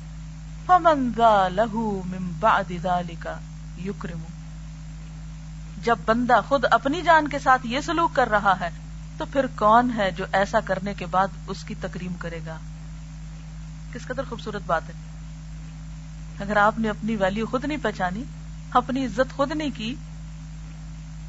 فمن 0.66 1.10
ذا 1.16 1.48
له 1.48 1.92
من 2.06 2.30
بعد 2.40 2.72
ذلك 2.82 3.28
يكرم 3.84 4.18
جب 5.82 5.96
بندہ 6.04 6.40
خود 6.48 6.64
اپنی 6.70 7.02
جان 7.02 7.28
کے 7.28 7.38
ساتھ 7.38 7.66
یہ 7.66 7.80
سلوک 7.80 8.14
کر 8.14 8.28
رہا 8.30 8.60
ہے، 8.60 8.70
تو 9.18 9.24
پھر 9.32 9.46
کون 9.56 9.90
ہے 9.96 10.10
جو 10.10 10.24
ایسا 10.32 10.60
کرنے 10.60 10.94
کے 10.94 11.06
بعد 11.06 11.28
اس 11.46 11.64
کی 11.64 11.74
تکریم 11.80 12.12
کرے 12.18 12.40
گا؟ 12.46 12.58
کس 13.92 14.06
قدر 14.06 14.22
خوبصورت 14.28 14.62
بات 14.66 14.82
ہے۔ 14.88 14.94
اگر 16.40 16.56
آپ 16.56 16.78
نے 16.78 16.88
اپنی 16.88 17.16
ویلیو 17.16 17.46
خود 17.46 17.64
نہیں 17.64 17.78
پہچانی 17.82 18.22
اپنی 18.72 19.04
عزت 19.04 19.36
خود 19.36 19.52
نہیں 19.52 19.70
کی 19.74 19.94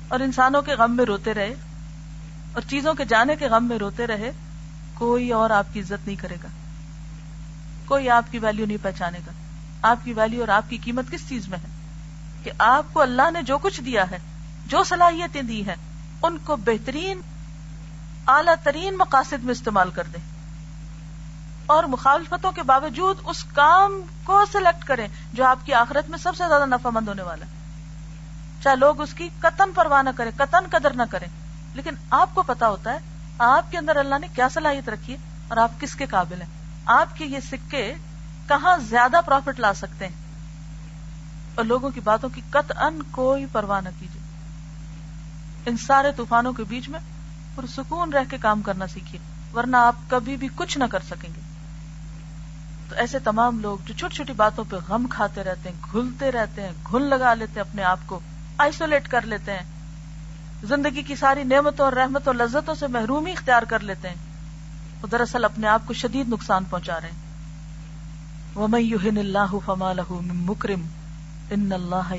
اور 0.08 0.19
انسانوں 0.19 0.62
کے 0.62 0.73
غم 0.73 0.95
میں 0.95 1.06
روتے 1.06 1.34
رہے 1.34 1.53
اور 2.53 2.62
چیزوں 2.69 2.93
کے 2.93 3.06
جانے 3.06 3.36
کے 3.36 3.47
غم 3.47 3.65
میں 3.65 3.77
روتے 3.77 4.08
رہے، 4.08 4.32
کوئی 4.93 5.32
اور 5.32 5.49
آپ 5.49 5.65
کی 5.73 5.79
عزت 5.79 6.08
نہیں 6.08 6.15
کرے 6.15 6.36
گا۔ 6.43 6.47
کوئی 7.86 8.10
آپ 8.10 8.32
کی 8.32 8.39
ویلیو 8.39 8.65
نہیں 8.65 8.77
پہچانے 8.82 9.19
گا۔ 9.27 9.32
آپ 9.82 9.97
کی 10.03 10.13
ویلیو 10.13 10.39
اور 10.39 10.47
آپ 10.47 10.69
کی 10.69 10.77
قیمت 10.77 11.12
کس 11.12 11.29
چیز 11.29 11.47
میں 11.47 11.58
ہے؟ 11.58 11.67
کہ 12.43 12.51
آپ 12.58 12.93
کو 12.93 13.01
اللہ 13.01 13.32
نے 13.32 13.41
جو 13.41 13.58
کچھ 13.58 13.82
دیا 13.82 14.12
ہے، 14.12 14.17
جو 14.67 14.84
صلاحیتیں 14.84 15.41
دی 15.41 15.67
ہیں، 15.67 15.75
ان 16.21 16.38
کو 16.43 16.56
بہترین، 16.56 17.21
اعلی 18.27 18.51
ترین 18.63 18.97
مقاصد 18.97 19.43
میں 19.43 19.51
استعمال 19.51 19.91
کر 19.91 20.03
دیں۔ 20.13 20.33
اور 21.65 21.84
مخالفتوں 21.84 22.52
کے 22.52 22.63
باوجود 22.63 23.17
اس 23.23 23.43
کام 23.43 24.02
کو 24.23 24.43
سلیکٹ 24.52 24.86
کریں 24.86 25.08
جو 25.34 25.45
آپ 25.45 25.60
کی 25.65 25.73
آخرت 25.73 26.10
میں 26.10 26.17
سب 26.17 26.36
سے 26.36 26.43
زیادہ 26.47 26.65
نفع 26.65 26.89
مند 26.89 27.08
ہونے 27.08 27.21
والا 27.21 27.45
ہے۔ 27.45 27.52
چاہے 28.63 28.76
لوگ 28.76 29.02
اس 29.02 29.13
کی 29.13 29.30
قطن 29.39 29.71
پرواہ 29.71 30.02
نہ 30.02 30.10
کریں، 30.15 30.32
قطن 30.38 30.65
قدر 30.71 30.93
نہ 30.93 31.02
کریں، 31.10 31.28
لیکن 31.73 31.93
آپ 32.10 32.30
کو 32.34 32.43
پتا 32.43 32.69
ہوتا 32.69 32.93
ہے، 32.93 32.97
آپ 33.38 33.71
کے 33.71 33.78
اندر 33.78 33.95
اللہ 33.95 34.15
نے 34.21 34.28
کیا 34.36 34.49
صلاحیت 34.49 34.89
رکھی 34.89 35.13
ہے 35.13 35.17
اور 35.47 35.58
آپ 35.58 35.71
کس 35.80 35.95
کے 35.95 36.06
قابل 36.06 36.41
ہیں؟ 36.41 36.49
آپ 36.86 37.17
کے 37.17 37.26
یہ 37.26 37.39
سکے 37.39 37.93
کہاں 38.47 38.78
زیادہ 38.78 39.21
پروفٹ 39.26 39.60
لا 39.60 39.73
سکتے 39.73 40.08
ہیں؟ 40.08 40.15
اور 41.56 41.65
لوگوں 41.65 41.89
کی 41.89 41.99
باتوں 41.99 42.30
کی 42.30 42.41
قط 42.49 42.71
ان 42.78 42.99
کوئی 43.12 43.45
پرواہ 43.52 43.82
نہ 43.82 43.89
کیجیے۔ 43.99 44.21
ان 45.65 45.78
سارے 45.78 46.12
طوفانوں 46.12 46.54
کے 46.54 46.63
بیچ 46.63 46.89
میں 46.89 46.99
پرسکون 47.56 48.13
رہ 48.13 48.23
کے 48.30 48.38
کام 48.38 48.62
کرنا 48.62 48.88
سیکھیے، 48.88 49.19
ورنہ 49.56 49.78
آپ 49.78 49.95
کبھی 50.08 50.38
بھی 50.38 50.47
کچھ 50.56 50.78
نہ 50.78 50.84
کر 50.91 50.99
سکیں 51.10 51.30
گے۔ 51.36 51.41
تو 52.89 52.96
ایسے 52.96 53.19
تمام 53.19 53.60
لوگ 53.60 53.78
جو 53.86 53.93
چھوٹی 53.93 54.15
چھوٹی 54.15 54.34
باتوں 54.34 54.63
پہ 54.69 54.76
غم 54.89 55.08
کھاتے 55.10 55.43
رہتے 55.43 55.69
ہیں، 55.69 55.82
گھلتے 55.91 56.32
رہتے 56.32 56.62
ہیں، 56.62 56.72
گھل 56.91 57.02
لگا 57.02 57.34
لیتے 57.34 57.60
ہیں 57.60 57.69
اپنے 57.69 57.84
آپ 57.84 58.00
کو 58.06 58.19
آئسولیٹ 58.58 59.08
کر 59.08 59.22
لیتے 59.22 59.54
ہیں۔ 59.54 59.63
زندگی 60.63 61.02
کی 61.02 61.15
ساری 61.15 61.43
نعمتوں 61.43 61.86
اور 61.86 61.93
رحمتوں 61.93 62.34
اور 62.34 62.48
لذتوں 62.48 62.76
سے 62.76 62.88
محرومی 62.88 63.32
اختیار 63.32 63.63
کر 63.63 63.80
لیتے 63.80 64.10
ہیں۔ 64.10 64.15
وہ 65.02 65.08
دراصل 65.08 65.46
اپنے 65.46 65.67
آپ 65.67 65.82
کو 65.86 65.93
شدید 65.93 66.30
نقصان 66.30 66.63
پہنچا 66.69 67.02
رہے 67.02 67.10
ہیں۔ 67.12 67.24
مکرم 70.34 70.82
ان 71.50 71.72
اللہ 71.72 72.13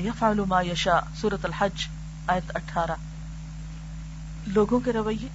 ما 0.47 0.61
یشا 0.61 0.99
سورت 1.15 1.45
الحج، 1.45 1.87
آیت 2.27 2.55
اٹھارہ۔ 2.55 2.91
لوگوں 4.47 4.79
کے 4.79 4.93
رویے، 4.93 5.27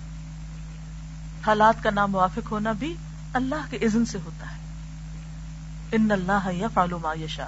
حالات 1.46 1.82
کا 1.82 1.90
ناموافق 1.90 2.50
ہونا 2.50 2.72
بھی 2.72 2.96
اللہ 3.32 3.70
کے 3.70 3.76
اذن 3.76 4.04
سے 4.04 4.18
ہوتا 4.24 4.50
ہے۔ 4.50 4.59
ان 5.92 6.10
اللہ 6.10 6.48
ما 7.02 7.14
یشا 7.24 7.46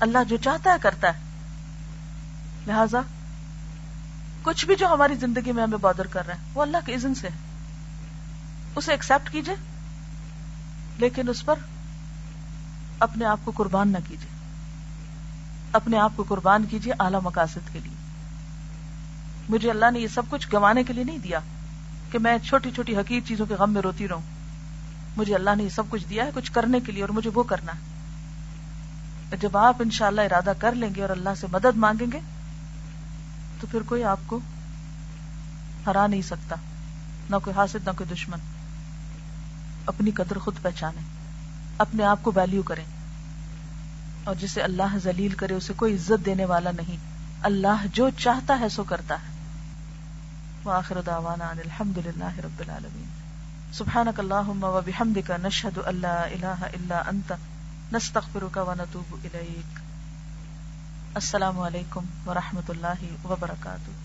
اللہ 0.00 0.24
جو 0.28 0.36
چاہتا 0.36 0.70
ہے 0.70 0.76
کرتا 0.82 1.08
ہے۔ 1.08 1.20
لہذا 2.66 3.00
کچھ 4.42 4.66
بھی 4.66 4.76
جو 4.76 4.86
ہماری 4.86 5.14
زندگی 5.14 5.52
میں 5.52 5.62
ہمیں 5.62 5.78
بادر 5.78 6.06
کر 6.06 6.26
رہا 6.26 6.34
ہے 6.34 6.40
وہ 6.54 6.62
اللہ 6.62 6.76
کے 6.86 6.94
اذن 6.94 7.14
سے 7.14 7.28
ہے۔ 7.28 7.36
اسے 8.76 8.90
ایکسپٹ 8.90 9.30
کیجیے، 9.30 9.54
لیکن 10.98 11.28
اس 11.28 11.44
پر 11.44 11.54
اپنے 12.98 13.24
آپ 13.24 13.38
کو 13.44 13.50
قربان 13.50 13.88
نہ 13.88 13.98
کیجیے 14.08 14.30
اپنے 15.72 15.98
آپ 15.98 16.12
کو 16.16 16.24
قربان 16.28 16.64
کیجیے 16.64 16.92
اعلی 16.98 17.16
مقاصد 17.22 17.72
کے 17.72 17.78
لیے۔ 17.84 17.94
مجھے 19.48 19.70
اللہ 19.70 19.90
نے 19.90 20.00
یہ 20.00 20.08
سب 20.08 20.22
کچھ 20.30 20.48
گوانے 20.52 20.84
کے 20.84 20.92
لیے 20.92 21.04
نہیں 21.04 21.18
دیا 21.18 21.38
کہ 22.10 22.18
میں 22.18 22.38
چھوٹی 22.38 22.70
چھوٹی 22.70 22.96
حقیق 22.96 23.26
چیزوں 23.26 23.46
کے 23.46 23.54
غم 23.54 23.72
میں 23.72 23.82
روتی 23.82 24.08
رہوں۔ 24.08 24.33
مجھے 25.16 25.34
اللہ 25.34 25.50
نے 25.56 25.62
یہ 25.62 25.68
سب 25.68 25.82
کچھ 25.90 26.04
دیا 26.10 26.24
ہے، 26.24 26.30
کچھ 26.34 26.52
کرنے 26.52 26.80
کے 26.80 26.92
لیے 26.92 27.02
اور 27.02 27.10
مجھے 27.10 27.30
وہ 27.34 27.42
کرنا 27.42 27.72
ہے۔ 27.72 27.94
جب 29.40 29.56
آپ 29.56 29.76
انشاءاللہ 29.80 30.20
ارادہ 30.20 30.52
کر 30.58 30.72
لیں 30.72 30.94
گے 30.94 31.02
اور 31.02 31.10
اللہ 31.10 31.28
سے 31.40 31.46
مدد 31.52 31.76
مانگیں 31.76 32.12
گے، 32.12 32.20
تو 33.60 33.66
پھر 33.70 33.82
کوئی 33.82 34.04
آپ 34.04 34.18
کو 34.26 34.40
ہرا 35.86 36.06
نہیں 36.06 36.22
سکتا، 36.22 36.56
نہ 37.30 37.36
کوئی 37.44 37.56
حاصل 37.56 37.78
نہ 37.86 37.90
کوئی 37.96 38.14
دشمن۔ 38.14 38.38
اپنی 39.86 40.10
قدر 40.10 40.38
خود 40.38 40.54
پہچانے 40.62 41.00
اپنے 41.78 42.04
آپ 42.04 42.18
کو 42.22 42.32
ویلیو 42.34 42.62
کریں۔ 42.62 42.84
اور 44.24 44.34
جسے 44.34 44.60
اللہ 44.60 44.98
ذلیل 45.02 45.32
کرے، 45.32 45.54
اسے 45.54 45.72
کوئی 45.76 45.94
عزت 45.94 46.26
دینے 46.26 46.44
والا 46.44 46.70
نہیں۔ 46.70 46.96
اللہ 47.42 47.86
جو 47.92 48.10
چاہتا 48.10 48.60
ہے، 48.60 48.68
سو 48.68 48.84
کرتا 48.84 49.14
ہے۔ 49.14 49.32
وآخر 50.64 51.00
دعوانا 51.06 51.44
الحمد 51.44 51.98
للہ 51.98 52.38
رب 52.44 52.60
العالمین۔ 52.60 53.13
سبحانك 53.74 54.20
اللهم 54.20 54.64
وبحمدك 54.64 55.30
نشهد 55.30 55.78
ان 55.78 56.00
لا 56.00 56.18
اله 56.26 56.66
الا 56.68 57.10
انت 57.10 57.36
نستغفرك 57.92 58.56
ونتوب 58.56 59.18
اليك 59.24 59.82
السلام 61.16 61.60
علیکم 61.60 62.14
ورحمۃ 62.26 62.70
اللہ 62.70 63.04
وبرکاتہ 63.24 64.03